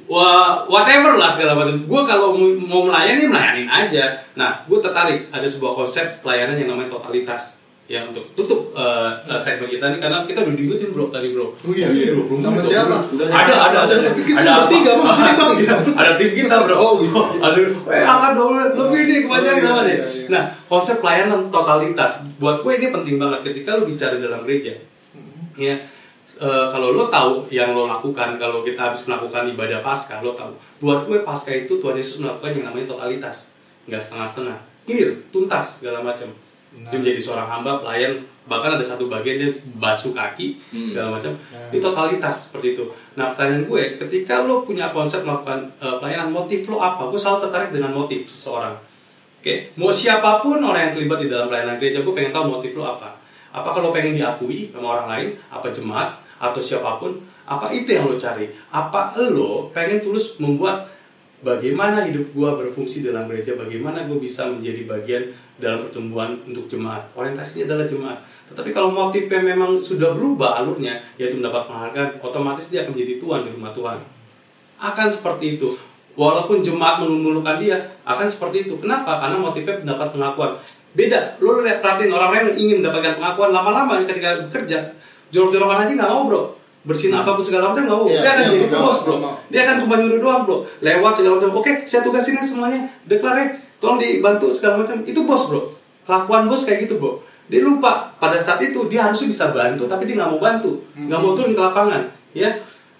wah 0.07 0.65
whatever 0.65 1.19
lah 1.19 1.29
segala 1.29 1.53
macam. 1.55 1.77
Gue 1.85 2.03
kalau 2.05 2.33
mau- 2.33 2.57
mau 2.63 2.83
melayani 2.89 3.29
melayanin 3.29 3.69
aja. 3.69 4.17
Nah 4.33 4.65
gue 4.65 4.79
tertarik. 4.81 5.29
Ada 5.29 5.45
sebuah 5.45 5.77
konsep 5.77 6.25
pelayanan 6.25 6.57
yang 6.57 6.73
namanya 6.73 6.89
totalitas 6.91 7.61
ya 7.87 8.03
untuk 8.03 8.27
tutup 8.35 8.75
uh, 8.75 9.15
uh, 9.23 9.39
segmen 9.39 9.67
kita 9.69 9.87
nih 9.89 9.99
karena 9.99 10.27
kita 10.27 10.43
udah 10.43 10.55
diingetin 10.55 10.91
bro 10.91 11.07
tadi 11.07 11.31
bro 11.31 11.55
Oh 11.55 11.71
iya, 11.71 11.87
Iya, 11.87 12.13
bro, 12.13 12.23
bro. 12.25 12.35
sama 12.37 12.59
Bro, 12.59 12.67
siapa? 12.67 12.97
bro. 13.07 13.25
ada 13.25 13.55
ada 13.63 13.79
ada 13.79 13.81
Sama 13.87 14.11
kita 14.19 14.37
ada 14.37 14.53
bertiga, 14.61 14.91
Bang, 14.97 15.15
sini, 15.15 15.33
Bang. 15.33 15.53
ada 15.95 16.11
tim 16.15 16.31
kita 16.33 16.55
bro 16.61 16.75
Oh, 16.75 16.95
iya. 16.99 17.23
ada 17.41 17.57
eh 17.89 18.03
angkat 18.05 18.33
dong 18.35 18.51
lebih 18.75 19.01
nih 19.03 19.19
kebanyakan 19.23 19.63
Oh, 19.65 19.81
iya, 19.81 19.95
iya, 19.95 20.07
iya. 20.09 20.27
nah 20.27 20.43
konsep 20.67 20.99
pelayanan 20.99 21.47
totalitas 21.47 22.13
buat 22.37 22.61
gue 22.61 22.73
ini 22.75 22.87
penting 22.91 23.17
banget 23.17 23.41
ketika 23.45 23.75
lu 23.75 23.85
bicara 23.85 24.15
dalam 24.17 24.43
gereja 24.43 24.75
Hmm. 25.15 25.49
ya 25.57 25.73
eh, 26.37 26.67
kalau 26.69 26.91
lo 26.91 27.07
tahu 27.07 27.49
yang 27.49 27.71
lo 27.71 27.87
lakukan 27.87 28.37
kalau 28.37 28.61
kita 28.61 28.77
habis 28.85 29.07
melakukan 29.07 29.49
ibadah 29.49 29.81
pasca 29.81 30.21
lo 30.21 30.35
tahu 30.35 30.53
buat 30.77 31.07
gue 31.07 31.23
pasca 31.23 31.49
itu 31.51 31.73
Tuhan 31.73 31.95
Yesus 31.95 32.19
melakukan 32.19 32.51
yang 32.53 32.67
namanya 32.67 32.91
totalitas 32.91 33.49
nggak 33.87 33.97
setengah-setengah 33.97 34.59
clear 34.83 35.09
tuntas 35.31 35.81
segala 35.81 36.03
macam 36.03 36.29
Nah. 36.77 36.93
dia 36.93 36.99
menjadi 37.01 37.21
seorang 37.21 37.49
hamba 37.49 37.81
pelayan 37.81 38.21
bahkan 38.47 38.79
ada 38.79 38.85
satu 38.85 39.11
bagian 39.11 39.43
dia 39.43 39.51
basuh 39.81 40.15
kaki 40.15 40.61
segala 40.87 41.19
macam. 41.19 41.35
Nah. 41.35 41.73
itu 41.73 41.83
totalitas 41.83 42.53
seperti 42.53 42.79
itu. 42.79 42.85
Nah 43.19 43.33
pertanyaan 43.33 43.67
gue 43.67 43.83
ketika 44.07 44.45
lo 44.45 44.63
punya 44.63 44.93
konsep 44.95 45.25
melakukan 45.27 45.67
eh, 45.83 45.97
pelayanan 45.99 46.31
motif 46.31 46.69
lo 46.71 46.79
apa? 46.79 47.09
Gue 47.11 47.19
selalu 47.19 47.49
tertarik 47.49 47.71
dengan 47.75 47.91
motif 47.97 48.29
seseorang. 48.29 48.77
Oke, 49.47 49.71
mau 49.79 49.95
siapa 49.95 50.43
pun 50.43 50.59
orang 50.59 50.91
yang 50.91 50.93
terlibat 50.99 51.23
di 51.23 51.31
dalam 51.31 51.47
pelayanan 51.47 51.79
gereja, 51.79 52.03
gue 52.03 52.11
pengen 52.11 52.35
tahu 52.35 52.51
motif 52.59 52.75
lo 52.75 52.83
apa. 52.83 53.15
Apa 53.55 53.71
kalau 53.71 53.95
pengen 53.95 54.19
diakui 54.19 54.75
sama 54.75 54.99
orang 54.99 55.07
lain, 55.07 55.29
apa 55.55 55.71
jemaat, 55.71 56.19
atau 56.43 56.59
siapa 56.59 56.99
pun, 56.99 57.15
apa 57.47 57.71
itu 57.71 57.95
yang 57.95 58.11
lo 58.11 58.19
cari? 58.19 58.51
Apa 58.75 59.15
lo 59.31 59.71
pengen 59.71 60.03
tulus 60.03 60.35
membuat 60.43 60.91
bagaimana 61.47 62.03
hidup 62.11 62.35
gue 62.35 62.51
berfungsi 62.59 63.07
dalam 63.07 63.31
gereja, 63.31 63.55
bagaimana 63.55 64.03
gue 64.11 64.19
bisa 64.19 64.51
menjadi 64.51 64.83
bagian 64.83 65.23
dalam 65.57 65.89
pertumbuhan 65.89 66.37
untuk 66.45 66.69
jemaat. 66.69 67.09
Orientasinya 67.17 67.73
adalah 67.73 67.87
jemaat. 67.89 68.19
Tetapi 68.53 68.71
kalau 68.77 68.93
motifnya 68.93 69.41
memang 69.41 69.81
sudah 69.81 70.13
berubah 70.13 70.61
alurnya, 70.61 71.01
yaitu 71.17 71.41
mendapat 71.41 71.67
penghargaan, 71.67 72.21
otomatis 72.21 72.69
dia 72.69 72.85
akan 72.85 72.93
menjadi 72.93 73.15
tuan 73.19 73.41
di 73.43 73.51
rumah 73.57 73.73
Tuhan. 73.73 73.99
Akan 74.77 75.09
seperti 75.09 75.57
itu. 75.57 75.73
Walaupun 76.17 76.65
jemaat 76.65 77.01
mengeluhkan 77.05 77.61
dia 77.61 77.77
akan 78.05 78.25
seperti 78.25 78.69
itu. 78.69 78.81
Kenapa? 78.81 79.21
Karena 79.21 79.37
motifnya 79.37 79.85
mendapat 79.85 80.09
pengakuan. 80.17 80.57
Beda. 80.97 81.37
Lo 81.45 81.61
lihat 81.61 81.85
perhatiin 81.85 82.09
orang-orang 82.09 82.53
yang 82.53 82.57
ingin 82.57 82.77
mendapatkan 82.81 83.21
pengakuan 83.21 83.51
lama-lama 83.53 84.01
ketika 84.09 84.41
bekerja 84.49 84.97
jorok-jorokan 85.29 85.85
aja 85.85 85.93
nggak 85.93 86.11
mau 86.13 86.25
bro. 86.25 86.43
Bersihin 86.87 87.19
apa 87.19 87.35
pun 87.37 87.45
segala 87.45 87.75
macam 87.75 87.85
nggak 87.85 87.99
mau. 87.99 88.09
Iya, 88.09 88.21
dia 88.23 88.31
akan 88.33 88.45
iya, 88.47 88.53
jadi 88.57 88.67
bos 88.81 88.99
bro. 89.05 89.17
dia 89.51 89.61
akan 89.67 89.77
cuma 89.85 89.95
nyuruh 90.01 90.21
doang 90.23 90.43
bro. 90.49 90.57
Lewat 90.81 91.13
segala 91.21 91.33
macam. 91.37 91.51
Oke 91.61 91.73
saya 91.85 92.01
tugasin 92.01 92.41
semuanya. 92.41 92.89
Deklar 93.05 93.37
ya 93.37 93.47
tolong 93.79 93.99
dibantu 94.01 94.49
segala 94.53 94.85
macam. 94.85 95.03
Itu 95.05 95.25
bos 95.25 95.49
bro. 95.49 95.73
Kelakuan 96.07 96.49
bos 96.49 96.65
kayak 96.65 96.89
gitu 96.89 96.97
bro. 97.01 97.21
Dia 97.47 97.63
lupa. 97.63 98.11
Pada 98.19 98.39
saat 98.41 98.59
itu 98.63 98.91
dia 98.91 99.07
harusnya 99.07 99.31
bisa 99.31 99.45
bantu 99.55 99.87
tapi 99.87 100.09
dia 100.09 100.19
nggak 100.19 100.31
mau 100.33 100.41
bantu. 100.41 100.83
Nggak 100.97 101.21
mau 101.21 101.33
turun 101.39 101.53
ke 101.55 101.61
lapangan 101.63 102.03
ya. 102.35 102.51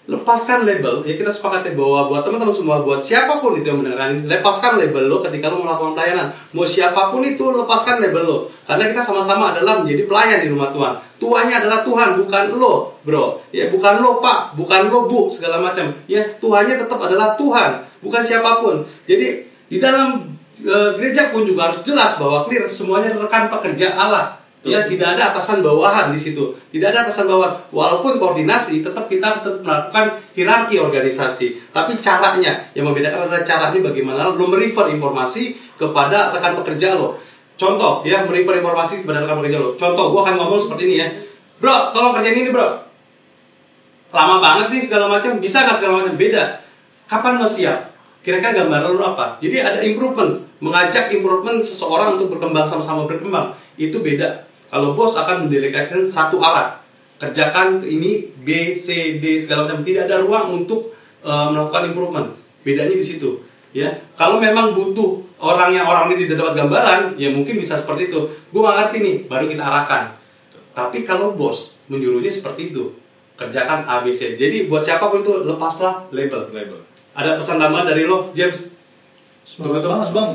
Lepaskan 0.07 0.63
label 0.63 1.03
ya. 1.03 1.19
Kita 1.19 1.27
sepakat 1.27 1.67
ya 1.67 1.73
bahwa 1.75 2.07
buat 2.07 2.23
teman-teman 2.23 2.55
semua 2.55 2.79
buat 2.79 3.03
siapa 3.03 3.43
pun 3.43 3.59
itu 3.59 3.67
yang 3.67 3.83
mendengarkan 3.83 4.23
lepaskan 4.23 4.79
label 4.79 5.03
lo 5.11 5.19
ketika 5.19 5.51
lo 5.51 5.59
melakukan 5.59 5.99
pelayanan. 5.99 6.31
Mau 6.55 6.63
siapa 6.63 7.11
pun 7.11 7.27
itu 7.27 7.43
lepaskan 7.43 7.99
label 7.99 8.23
lo. 8.23 8.37
Karena 8.63 8.87
kita 8.87 9.03
sama-sama 9.03 9.51
adalah 9.51 9.83
menjadi 9.83 10.07
pelayan 10.07 10.39
di 10.39 10.47
rumah 10.47 10.71
Tuhan. 10.71 10.93
Tuannya 11.19 11.55
adalah 11.59 11.83
Tuhan 11.83 12.09
bukan 12.23 12.43
lo 12.55 12.95
bro. 13.03 13.43
Ya 13.51 13.67
bukan 13.67 13.99
lo 13.99 14.23
pak. 14.23 14.55
Bukan 14.55 14.87
lo 14.87 15.11
bu 15.11 15.27
segala 15.27 15.59
macam. 15.59 15.91
Ya 16.07 16.23
Tuhannya 16.39 16.79
tetap 16.79 16.99
adalah 17.03 17.35
Tuhan 17.35 17.83
bukan 17.99 18.21
siapa 18.23 18.63
pun. 18.63 18.87
Jadi 19.03 19.43
di 19.67 19.77
dalam 19.83 20.36
gereja 20.61 21.29
pun 21.29 21.45
juga 21.45 21.69
harus 21.69 21.85
jelas 21.85 22.17
bahwa 22.17 22.49
clear 22.49 22.65
semuanya 22.65 23.13
rekan 23.13 23.49
pekerja 23.51 23.93
Allah 23.93 24.37
Ya, 24.67 24.83
tidak 24.83 25.15
ada 25.15 25.31
atasan 25.31 25.63
bawahan 25.63 26.11
di 26.11 26.19
situ. 26.19 26.51
Tidak 26.73 26.87
ada 26.91 27.07
atasan 27.07 27.29
bawahan. 27.29 27.55
Walaupun 27.71 28.19
koordinasi, 28.19 28.83
tetap 28.83 29.07
kita 29.07 29.39
tetap 29.39 29.63
melakukan 29.63 30.19
hierarki 30.35 30.75
organisasi. 30.81 31.71
Tapi 31.71 31.95
caranya 32.01 32.67
yang 32.75 32.89
membedakan 32.89 33.29
adalah 33.29 33.45
caranya 33.47 33.79
bagaimana 33.79 34.27
lo 34.27 34.35
merefer 34.35 34.91
informasi 34.91 35.55
kepada 35.79 36.35
rekan 36.35 36.59
pekerja 36.59 36.99
lo. 36.99 37.15
Contoh, 37.55 38.03
ya 38.03 38.27
merefer 38.27 38.59
informasi 38.59 39.07
kepada 39.07 39.23
rekan 39.23 39.39
pekerja 39.39 39.57
lo. 39.63 39.69
Contoh, 39.79 40.11
gua 40.11 40.27
akan 40.27 40.35
ngomong 40.35 40.59
seperti 40.59 40.83
ini 40.89 40.95
ya. 40.99 41.07
Bro, 41.63 41.95
tolong 41.95 42.13
kerjain 42.17 42.37
ini 42.37 42.49
bro. 42.53 42.67
Lama 44.13 44.35
banget 44.43 44.67
nih 44.73 44.81
segala 44.83 45.09
macam. 45.09 45.37
Bisa 45.39 45.63
nggak 45.65 45.75
segala 45.79 46.03
macam? 46.03 46.13
Beda. 46.17 46.61
Kapan 47.07 47.39
lo 47.39 47.47
siap? 47.49 47.96
Kira-kira 48.27 48.59
gambaran 48.59 48.99
lo 48.99 49.15
apa? 49.15 49.39
Jadi 49.39 49.63
ada 49.63 49.79
improvement, 49.79 50.35
mengajak 50.59 51.15
improvement 51.15 51.63
seseorang 51.63 52.19
untuk 52.19 52.35
berkembang 52.35 52.67
sama-sama 52.67 53.07
berkembang. 53.07 53.55
Itu 53.79 54.03
beda. 54.03 54.43
Kalau 54.67 54.99
bos 54.99 55.15
akan 55.15 55.47
mendelegasikan 55.47 56.03
satu 56.03 56.43
arah, 56.43 56.75
kerjakan 57.23 57.79
ke 57.79 57.87
ini 57.87 58.27
B, 58.43 58.75
C, 58.75 59.15
D 59.23 59.39
segala 59.39 59.63
macam. 59.63 59.79
Tidak 59.79 60.11
ada 60.11 60.19
ruang 60.19 60.59
untuk 60.59 60.91
eh, 61.23 61.47
melakukan 61.55 61.87
improvement. 61.95 62.27
Bedanya 62.67 62.99
di 62.99 63.05
situ. 63.07 63.39
Ya, 63.71 63.95
kalau 64.19 64.43
memang 64.43 64.75
butuh 64.75 65.23
orang 65.39 65.71
yang 65.71 65.87
orang 65.87 66.11
ini 66.11 66.27
tidak 66.27 66.43
dapat 66.43 66.67
gambaran, 66.67 67.15
ya 67.15 67.31
mungkin 67.31 67.55
bisa 67.55 67.79
seperti 67.79 68.11
itu. 68.11 68.27
Gue 68.51 68.59
gak 68.59 68.75
ngerti 68.75 68.97
nih, 69.07 69.15
baru 69.31 69.47
kita 69.47 69.63
arahkan. 69.63 70.19
Tapi 70.75 71.07
kalau 71.07 71.31
bos 71.31 71.79
menyuruhnya 71.87 72.27
seperti 72.27 72.75
itu, 72.75 72.91
kerjakan 73.39 73.87
A, 73.87 74.03
B, 74.03 74.11
C. 74.11 74.35
Jadi 74.35 74.67
buat 74.67 74.83
siapa 74.83 75.07
pun 75.07 75.23
itu 75.23 75.47
lepaslah 75.47 76.11
label. 76.11 76.51
label 76.51 76.96
Ada 77.17 77.33
pesan 77.33 77.57
tambahan 77.57 77.85
dari 77.87 78.05
lo, 78.05 78.29
James? 78.31 78.69
Semangat 79.41 79.79
banget 79.81 80.09
bang. 80.11 80.27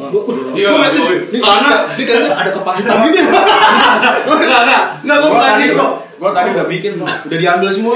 Iya, 0.52 0.68
iya. 0.72 0.88
ini 1.28 1.38
Karena- 1.38 1.84
ini 1.86 2.02
kayaknya 2.02 2.32
ada 2.32 2.50
kepahitan 2.50 2.96
gitu 3.06 3.16
ya. 3.18 3.26
Enggak, 4.24 4.60
enggak, 4.64 4.82
enggak 5.04 5.16
gue 5.20 5.30
tadi, 5.38 5.64
gitu. 5.68 5.86
gua 6.16 6.30
tadi 6.32 6.48
udah 6.50 6.66
bikin 6.66 6.92
udah 6.98 7.38
diambil 7.38 7.68
semua. 7.68 7.92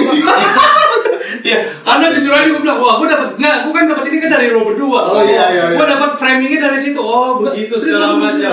Iya, 1.42 1.59
karena 1.81 2.11
jujur 2.11 2.33
aja 2.33 2.49
gue 2.49 2.59
bilang, 2.61 2.79
wah 2.79 2.99
gue 2.99 3.07
dapat 3.07 3.29
nggak, 3.35 3.57
gue 3.62 3.72
kan 3.72 3.85
dapat 3.87 4.05
ini 4.05 4.18
kan 4.18 4.31
dari 4.31 4.46
lo 4.51 4.61
berdua. 4.62 5.01
Oh, 5.09 5.22
iya, 5.22 5.46
iya, 5.49 5.62
iya. 5.64 5.75
Gue 5.75 5.87
dapat 5.88 6.11
framingnya 6.16 6.59
dari 6.61 6.79
situ. 6.79 6.99
Oh 6.99 7.38
begitu 7.38 7.75
segala 7.75 8.12
macam. 8.12 8.51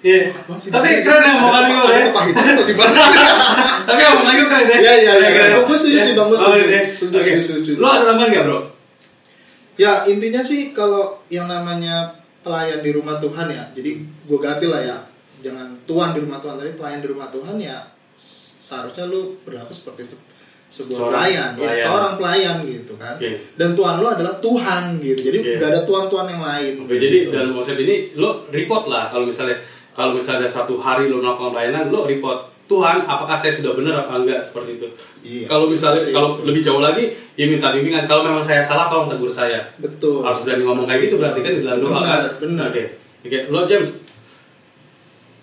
Iya. 0.00 0.28
Tapi 0.68 0.88
keren 1.00 1.22
ya 1.24 1.32
omongan 1.34 1.62
gue 1.66 1.78
Ada 1.82 1.92
ya. 1.94 2.04
kepahitan 2.08 2.44
atau 2.46 2.64
gimana? 2.68 2.92
Tapi 3.88 4.00
omongan 4.06 4.32
gue 4.34 4.46
keren 4.46 4.64
deh. 4.64 4.78
Iya, 4.78 4.92
iya, 4.94 5.12
iya. 5.16 5.28
Keren. 5.32 5.50
Gua 5.64 5.76
setuju 5.76 5.98
sih, 5.98 6.12
Bang, 6.12 6.28
gua 6.28 6.36
Oh, 6.38 6.52
setuju. 6.84 7.16
iya. 7.18 7.40
Setuju. 7.40 7.70
Lo 7.80 7.86
ada 7.88 8.02
tambahan 8.06 8.28
nggak 8.30 8.44
bro? 8.44 8.58
Ya 9.74 10.06
intinya 10.06 10.38
sih 10.38 10.70
kalau 10.70 11.18
yang 11.26 11.50
namanya 11.50 12.14
pelayan 12.40 12.78
di 12.78 12.94
rumah 12.94 13.18
Tuhan 13.18 13.50
ya, 13.50 13.64
jadi 13.74 13.90
gue 13.98 14.38
ganti 14.38 14.70
lah 14.70 14.78
ya, 14.78 14.96
jangan 15.42 15.74
tuan 15.82 16.14
di 16.14 16.22
rumah 16.22 16.38
Tuhan, 16.38 16.54
tapi 16.56 16.78
pelayan 16.78 17.02
di 17.02 17.08
rumah 17.10 17.26
Tuhan 17.28 17.58
ya 17.58 17.82
seharusnya 18.60 19.04
lu 19.04 19.34
berlaku 19.42 19.74
seperti 19.74 20.02
se- 20.06 20.22
sebuah 20.70 20.96
Seorang 20.96 21.12
pelayan, 21.12 21.50
ya 21.54 21.60
pelayan. 21.60 21.84
seorang 21.84 22.12
pelayan 22.16 22.56
gitu 22.64 22.94
kan. 22.96 23.14
Oke. 23.18 23.30
Dan 23.54 23.70
Tuhan 23.74 23.94
lu 23.98 24.06
adalah 24.06 24.34
Tuhan 24.38 24.82
gitu, 25.02 25.20
jadi 25.20 25.38
Oke. 25.42 25.52
gak 25.58 25.68
ada 25.70 25.80
tuan-tuan 25.82 26.26
yang 26.30 26.42
lain. 26.42 26.72
Oke, 26.86 26.94
jadi 26.94 27.16
gitu. 27.26 27.30
dalam 27.34 27.50
konsep 27.52 27.76
ini 27.78 28.14
lo 28.14 28.46
report 28.48 28.84
lah 28.86 29.10
kalau 29.10 29.26
misalnya 29.26 29.58
kalau 29.90 30.14
misalnya 30.14 30.46
satu 30.46 30.78
hari 30.78 31.06
lo 31.06 31.18
melakukan 31.18 31.50
pelayanan 31.50 31.90
lo 31.90 32.06
report 32.06 32.53
Tuhan 32.64 33.04
apakah 33.04 33.36
saya 33.36 33.52
sudah 33.52 33.76
benar 33.76 33.94
apa 34.00 34.18
enggak 34.18 34.40
seperti 34.40 34.76
itu. 34.76 34.88
Iya, 35.20 35.44
kalau 35.44 35.68
misalnya 35.68 36.08
kalau 36.08 36.32
itu. 36.32 36.48
lebih 36.48 36.60
jauh 36.60 36.80
lagi 36.80 37.04
ya 37.34 37.44
minta 37.44 37.68
bimbingan 37.70 38.04
kalau 38.04 38.24
memang 38.24 38.40
saya 38.40 38.60
salah 38.60 38.88
tolong 38.88 39.06
tegur 39.06 39.28
saya. 39.28 39.68
betul. 39.76 40.24
Harus 40.24 40.42
berani 40.42 40.62
ngomong 40.62 40.84
kayak 40.84 41.00
gitu 41.04 41.14
berarti 41.16 41.40
kan 41.40 41.52
di 41.52 41.60
dalam 41.60 41.78
doa 41.78 41.92
Benar, 41.92 42.04
kan. 42.06 42.22
benar. 42.40 42.64
Oke. 42.72 42.84
Oke, 43.20 43.38
lo 43.48 43.60
James. 43.64 43.90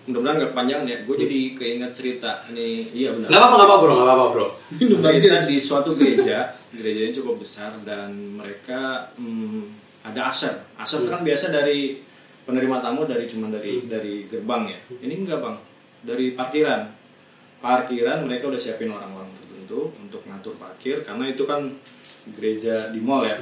mudah-mudahan 0.02 0.34
nggak 0.36 0.52
panjang 0.52 0.82
ya 0.82 0.96
gue 1.00 1.14
jadi 1.14 1.38
keinget 1.54 1.92
cerita 1.94 2.42
nih 2.50 2.90
iya 2.90 3.14
benar 3.14 3.30
Nggak 3.30 3.38
apa-apa, 3.38 3.54
nggak 3.56 3.78
bro, 3.78 3.92
nggak 3.94 4.08
apa-apa 4.08 4.26
bro. 4.34 4.46
Banjir. 4.98 5.30
di 5.40 5.56
suatu 5.56 5.90
gereja 5.94 6.38
gerejanya 6.74 7.12
cukup 7.14 7.38
besar 7.38 7.70
dan 7.86 8.10
mereka 8.34 9.06
hmm, 9.14 9.62
ada 10.02 10.26
asar 10.26 10.58
asar 10.74 11.06
itu 11.06 11.06
kan 11.06 11.22
biasa 11.22 11.54
dari 11.54 12.02
penerima 12.42 12.82
tamu 12.82 13.06
dari 13.06 13.30
cuma 13.30 13.46
dari 13.46 13.86
dari 13.86 14.26
gerbang 14.26 14.66
ya 14.66 14.78
ini 15.06 15.22
enggak 15.22 15.38
bang 15.38 15.56
dari 16.02 16.34
parkiran 16.34 16.82
parkiran 17.62 18.26
mereka 18.26 18.50
udah 18.50 18.58
siapin 18.58 18.90
orang-orang 18.90 19.30
tertentu 19.38 19.94
untuk 20.02 20.26
ngatur 20.26 20.58
parkir 20.58 21.00
karena 21.06 21.30
itu 21.30 21.46
kan 21.46 21.70
gereja 22.34 22.90
di 22.90 22.98
mall 22.98 23.22
ya. 23.22 23.38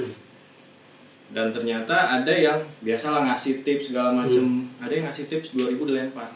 Dan 1.30 1.54
ternyata 1.54 2.10
ada 2.10 2.34
yang 2.34 2.58
biasalah 2.82 3.22
ngasih 3.30 3.62
tips 3.62 3.94
segala 3.94 4.10
macem. 4.10 4.66
Ada 4.82 4.92
yang 4.98 5.04
ngasih 5.06 5.30
tips 5.30 5.54
2000 5.54 5.78
dilempar. 5.78 6.30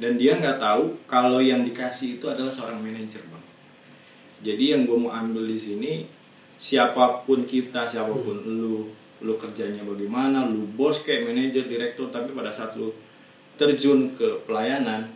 Dan 0.00 0.16
dia 0.16 0.40
nggak 0.40 0.56
tahu 0.56 1.04
kalau 1.04 1.38
yang 1.38 1.62
dikasih 1.68 2.16
itu 2.16 2.26
adalah 2.32 2.48
seorang 2.48 2.80
manajer 2.80 3.20
bang. 3.28 3.44
Jadi 4.42 4.64
yang 4.72 4.88
gue 4.88 4.98
mau 4.98 5.12
ambil 5.12 5.44
di 5.46 5.58
sini 5.60 5.92
siapa 6.56 7.26
pun 7.28 7.44
kita 7.44 7.84
siapa 7.84 8.10
pun 8.10 8.38
lu 8.46 8.88
lu 9.22 9.34
kerjanya 9.38 9.86
bagaimana 9.86 10.46
lu 10.46 10.66
bos 10.74 11.06
kayak 11.06 11.30
manajer 11.30 11.66
direktur 11.66 12.10
tapi 12.10 12.34
pada 12.34 12.50
saat 12.50 12.74
lu 12.74 12.90
terjun 13.58 14.14
ke 14.18 14.46
pelayanan 14.46 15.10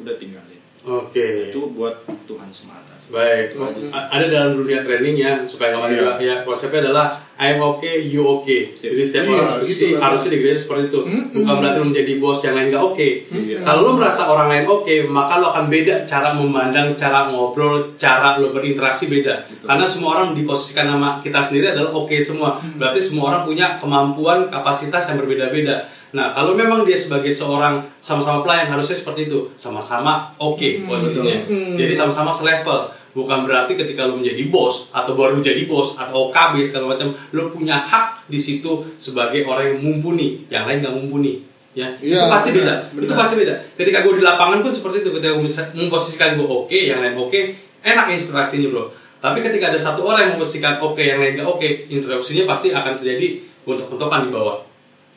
udah 0.00 0.14
tinggalin 0.20 0.55
Oke. 0.86 1.50
itu 1.50 1.60
buat 1.74 1.98
Tuhan 2.24 2.46
semata 2.48 2.94
sih. 2.94 3.10
Baik, 3.10 3.58
A- 3.90 4.08
ada 4.08 4.26
dalam 4.26 4.54
dunia 4.54 4.80
training 4.80 5.14
ya 5.16 5.32
supaya 5.42 5.74
kamu 5.74 5.84
Iya. 5.84 5.94
juga 5.96 6.12
ya 6.16 6.34
konsepnya 6.42 6.80
adalah 6.86 7.06
I'm 7.36 7.60
okay, 7.60 8.00
you 8.00 8.24
okay. 8.40 8.72
Sip. 8.72 8.94
Jadi 8.94 9.02
setiap 9.04 9.24
Iya, 9.24 9.32
orang 9.34 9.44
gitu 9.44 9.60
harusnya, 9.60 9.88
kan. 9.92 10.00
harusnya 10.08 10.30
di 10.30 10.38
gereja 10.40 10.58
seperti 10.58 10.82
itu. 10.86 11.00
Mm-mm. 11.04 11.34
Bukan 11.36 11.54
berarti 11.54 11.76
lo 11.76 11.86
menjadi 11.86 12.12
bos 12.16 12.38
yang 12.40 12.54
lain 12.56 12.68
gak 12.70 12.84
oke. 12.86 13.08
Iya. 13.28 13.56
Kalau 13.60 13.80
lo 13.82 13.92
merasa 13.92 14.22
orang 14.24 14.48
lain 14.48 14.64
oke, 14.64 14.94
maka 15.06 15.34
lo 15.36 15.46
akan 15.52 15.64
beda 15.66 15.94
cara 16.02 16.28
memandang, 16.32 16.88
cara 16.94 17.28
ngobrol, 17.28 17.74
cara 17.94 18.28
lo 18.36 18.50
berinteraksi 18.50 19.04
beda. 19.06 19.34
Betul. 19.44 19.66
Karena 19.68 19.84
semua 19.84 20.10
orang 20.16 20.28
diposisikan 20.32 20.86
nama 20.88 21.20
kita 21.20 21.36
sendiri 21.38 21.66
adalah 21.68 21.92
oke 21.92 22.16
semua. 22.16 22.56
Berarti 22.72 23.00
semua 23.00 23.24
orang 23.28 23.42
punya 23.44 23.76
kemampuan, 23.76 24.48
kapasitas 24.48 25.02
yang 25.04 25.18
berbeda-beda. 25.20 25.84
Nah, 26.16 26.32
kalau 26.32 26.56
memang 26.56 26.88
dia 26.88 26.96
sebagai 26.96 27.28
seorang 27.28 27.84
sama-sama 28.00 28.40
pelayan 28.40 28.72
harusnya 28.72 28.96
seperti 28.96 29.28
itu, 29.28 29.52
sama-sama 29.60 30.32
oke 30.40 30.88
posisinya. 30.88 31.44
betul. 31.44 31.76
Jadi 31.76 31.92
sama-sama 31.92 32.32
selevel. 32.32 32.88
Bukan 33.12 33.48
berarti 33.48 33.76
ketika 33.76 34.04
lu 34.08 34.20
menjadi 34.20 34.48
bos 34.48 34.92
atau 34.92 35.12
baru 35.16 35.40
jadi 35.40 35.64
bos 35.64 35.96
atau 35.96 36.28
OKB 36.28 36.60
segala 36.64 36.96
macam, 36.96 37.12
lu 37.32 37.48
punya 37.48 37.80
hak 37.80 38.28
di 38.28 38.36
situ 38.36 38.84
sebagai 38.96 39.44
orang 39.44 39.72
yang 39.72 39.78
mumpuni, 39.80 40.44
yang 40.48 40.64
lain 40.64 40.80
nggak 40.84 40.96
mumpuni. 40.96 41.40
Ya, 41.76 41.92
itu 42.00 42.16
Iya, 42.16 42.28
pasti 42.32 42.56
benar, 42.56 42.88
beda. 42.92 43.04
Itu 43.04 43.12
benar. 43.12 43.16
pasti 43.20 43.34
beda. 43.36 43.54
Ketika 43.76 43.98
gue 44.00 44.12
di 44.16 44.24
lapangan 44.24 44.58
pun 44.64 44.72
seperti 44.72 45.04
itu. 45.04 45.10
Ketika 45.12 45.32
gue 45.36 45.44
bisa 45.44 45.62
memposisikan 45.76 46.36
gue 46.40 46.48
oke, 46.48 46.72
yang 46.76 47.04
lain 47.04 47.16
oke, 47.16 47.40
enak 47.84 48.06
instruksinya 48.16 48.68
bro. 48.72 48.84
Tapi 49.16 49.38
ketika 49.40 49.72
ada 49.72 49.80
satu 49.80 50.04
orang 50.04 50.20
yang 50.28 50.32
memposisikan 50.36 50.80
oke, 50.80 51.00
yang 51.00 51.20
lain 51.20 51.36
nggak 51.40 51.48
oke, 51.48 51.68
instruksinya 51.88 52.44
pasti 52.44 52.72
akan 52.72 53.00
terjadi 53.00 53.44
untuk-untukan 53.64 54.28
di 54.28 54.30
bawah. 54.32 54.60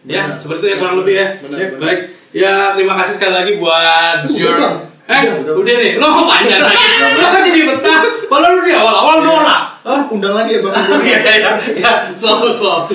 Ya, 0.07 0.23
Benar. 0.31 0.39
seperti 0.39 0.59
itu 0.63 0.67
ya 0.71 0.75
kurang 0.79 0.95
lebih 1.03 1.15
ya. 1.19 1.27
Benar, 1.43 1.57
benar. 1.59 1.79
Baik. 1.83 1.99
Ya, 2.29 2.53
terima 2.77 2.93
kasih 2.95 3.13
sekali 3.19 3.33
lagi 3.35 3.51
buat 3.59 4.19
Bang. 4.23 4.75
Eh, 5.09 5.21
Udah. 5.41 5.53
udah, 5.57 5.75
nih. 5.81 5.91
Lo 5.97 6.07
mau 6.13 6.25
panjang 6.29 6.61
lagi. 6.61 6.85
Lo 7.19 7.27
kasih 7.33 7.51
di 7.51 7.61
betah. 7.65 7.99
Kalau 8.29 8.47
lu 8.53 8.61
di 8.61 8.73
awal-awal 8.77 9.25
nolak. 9.25 9.61
Hah? 9.81 10.01
Undang 10.13 10.37
lagi 10.37 10.59
ya 10.59 10.61
bang. 10.61 10.75
Iya, 11.07 11.17
iya, 11.25 11.31
iya. 11.33 11.51
Ya, 11.81 11.91
slow, 12.13 12.45
slow. 12.53 12.85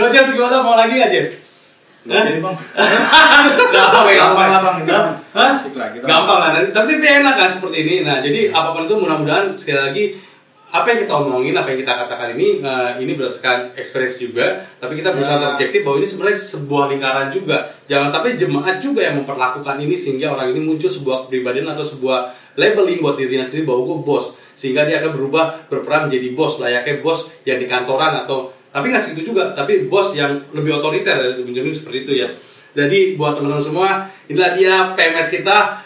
Roger, 0.00 0.24
gimana? 0.24 0.64
Mau 0.64 0.80
lagi? 0.80 0.96
Nggak 0.96 1.10
jadi 2.24 2.40
bang 2.40 2.56
Gampang, 3.74 4.06
ya, 4.08 4.16
Gampang 4.32 4.48
lah, 4.48 4.60
Bang. 4.64 5.08
Asik 5.36 5.76
lah, 5.76 5.92
Gampang 5.92 6.38
lah. 6.40 6.50
Tapi 6.72 6.96
tapi 6.96 7.04
enak 7.04 7.34
kan 7.36 7.50
seperti 7.52 7.76
ini. 7.84 7.94
Nah, 8.00 8.24
jadi 8.24 8.48
apa 8.48 8.72
pun 8.72 8.88
itu 8.88 8.96
mudah-mudahan 8.96 9.52
sekali 9.60 9.76
lagi 9.76 10.04
apa 10.68 10.84
yang 10.92 11.08
kita 11.08 11.14
omongin, 11.16 11.56
apa 11.56 11.72
yang 11.72 11.80
kita 11.80 11.96
katakan 11.96 12.36
ini, 12.36 12.60
eh, 12.60 12.90
ini 13.00 13.16
berdasarkan 13.16 13.72
experience 13.72 14.20
juga. 14.20 14.60
Tapi 14.76 15.00
kita 15.00 15.16
berusaha 15.16 15.40
Ya. 15.40 15.48
objektif 15.56 15.80
bahwa 15.80 15.96
ini 15.96 16.08
sebenarnya 16.08 16.38
sebuah 16.38 16.84
lingkaran 16.92 17.28
juga. 17.32 17.56
Jangan 17.88 18.08
sampai 18.12 18.36
jemaat 18.36 18.76
juga 18.76 19.00
yang 19.00 19.16
memperlakukan 19.24 19.80
ini 19.80 19.96
sehingga 19.96 20.28
orang 20.36 20.52
ini 20.52 20.60
muncul 20.60 20.92
sebuah 20.92 21.24
kepribadian 21.24 21.72
atau 21.72 21.80
sebuah 21.80 22.18
labeling 22.60 23.00
buat 23.00 23.16
dirinya 23.16 23.48
sendiri 23.48 23.64
bahwa 23.64 23.80
gue 23.88 23.98
bos. 24.04 24.36
Sehingga 24.52 24.84
dia 24.84 25.00
akan 25.00 25.16
berubah 25.16 25.44
berperan 25.72 26.12
menjadi 26.12 26.36
bos, 26.36 26.60
layaknya 26.60 27.00
bos 27.00 27.32
yang 27.48 27.56
di 27.56 27.64
kantoran 27.64 28.26
atau 28.26 28.52
tapi 28.68 28.92
nggak 28.92 29.00
segitu 29.00 29.32
juga, 29.32 29.56
tapi 29.56 29.88
bos 29.88 30.12
yang 30.12 30.44
lebih 30.52 30.76
otoriter 30.76 31.16
dari 31.16 31.40
Benjamin 31.40 31.72
seperti 31.72 32.04
itu 32.04 32.12
ya. 32.20 32.28
Jadi 32.76 33.16
buat 33.16 33.40
teman-teman 33.40 33.64
semua, 33.64 33.88
inilah 34.28 34.52
dia 34.52 34.92
PMS 34.92 35.32
kita 35.32 35.80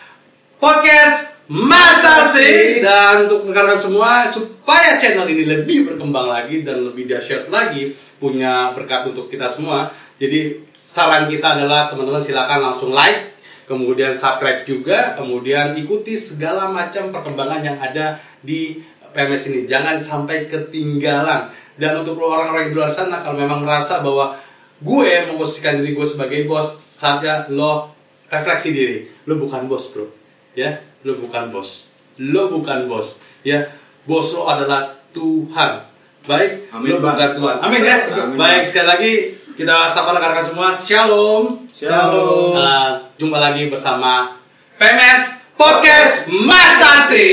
podcast 0.58 1.31
masa 1.52 2.24
sih 2.24 2.80
dan 2.80 3.28
untuk 3.28 3.44
rekan-rekan 3.52 3.76
semua 3.76 4.24
supaya 4.24 4.96
channel 4.96 5.28
ini 5.28 5.44
lebih 5.44 5.84
berkembang 5.92 6.32
lagi 6.32 6.64
dan 6.64 6.80
lebih 6.88 7.04
dahsyat 7.04 7.52
lagi 7.52 7.92
punya 8.16 8.72
berkat 8.72 9.12
untuk 9.12 9.28
kita 9.28 9.44
semua. 9.44 9.92
Jadi 10.16 10.64
saran 10.72 11.28
kita 11.28 11.60
adalah 11.60 11.92
teman-teman 11.92 12.24
silakan 12.24 12.72
langsung 12.72 12.96
like, 12.96 13.36
kemudian 13.68 14.16
subscribe 14.16 14.64
juga, 14.64 15.12
kemudian 15.12 15.76
ikuti 15.76 16.16
segala 16.16 16.72
macam 16.72 17.12
perkembangan 17.12 17.60
yang 17.60 17.76
ada 17.76 18.16
di 18.40 18.80
PMS 19.12 19.52
ini. 19.52 19.60
Jangan 19.68 20.00
sampai 20.00 20.48
ketinggalan. 20.48 21.52
Dan 21.76 22.00
untuk 22.00 22.16
orang-orang 22.20 22.72
di 22.72 22.76
luar 22.76 22.88
sana 22.88 23.20
kalau 23.20 23.36
memang 23.36 23.60
merasa 23.60 24.00
bahwa 24.00 24.40
gue 24.80 25.10
memposisikan 25.28 25.80
diri 25.84 25.92
gue 25.92 26.06
sebagai 26.08 26.48
bos, 26.48 26.72
saatnya 26.96 27.44
lo 27.52 27.92
refleksi 28.32 28.72
diri. 28.72 29.04
Lo 29.28 29.36
bukan 29.36 29.68
bos, 29.68 29.92
bro. 29.92 30.08
Ya, 30.52 30.84
lo 31.02 31.18
bukan 31.18 31.50
bos. 31.50 31.90
Lo 32.18 32.50
bukan 32.50 32.86
bos. 32.86 33.18
Ya, 33.42 33.66
bos 34.06 34.30
lo 34.34 34.46
adalah 34.46 34.94
Tuhan. 35.10 35.82
Baik, 36.22 36.70
Amin, 36.70 36.94
lo 36.94 36.96
Bang. 37.02 37.18
bukan 37.18 37.30
Tuhan. 37.34 37.56
Amin 37.58 37.80
ya. 37.82 37.96
Amin, 38.06 38.38
Baik, 38.38 38.62
Bang. 38.62 38.66
sekali 38.66 38.86
lagi 38.86 39.12
kita 39.52 39.90
sapa 39.90 40.14
rekan-rekan 40.14 40.46
semua. 40.46 40.68
Shalom. 40.70 41.66
Shalom. 41.74 42.54
Uh, 42.54 42.90
jumpa 43.18 43.38
lagi 43.42 43.66
bersama 43.66 44.38
PMS 44.78 45.42
Podcast 45.58 46.30
Masasi. 46.30 47.30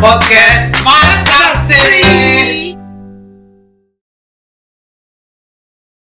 Podcast 0.00 0.72
Masasi. 0.80 2.09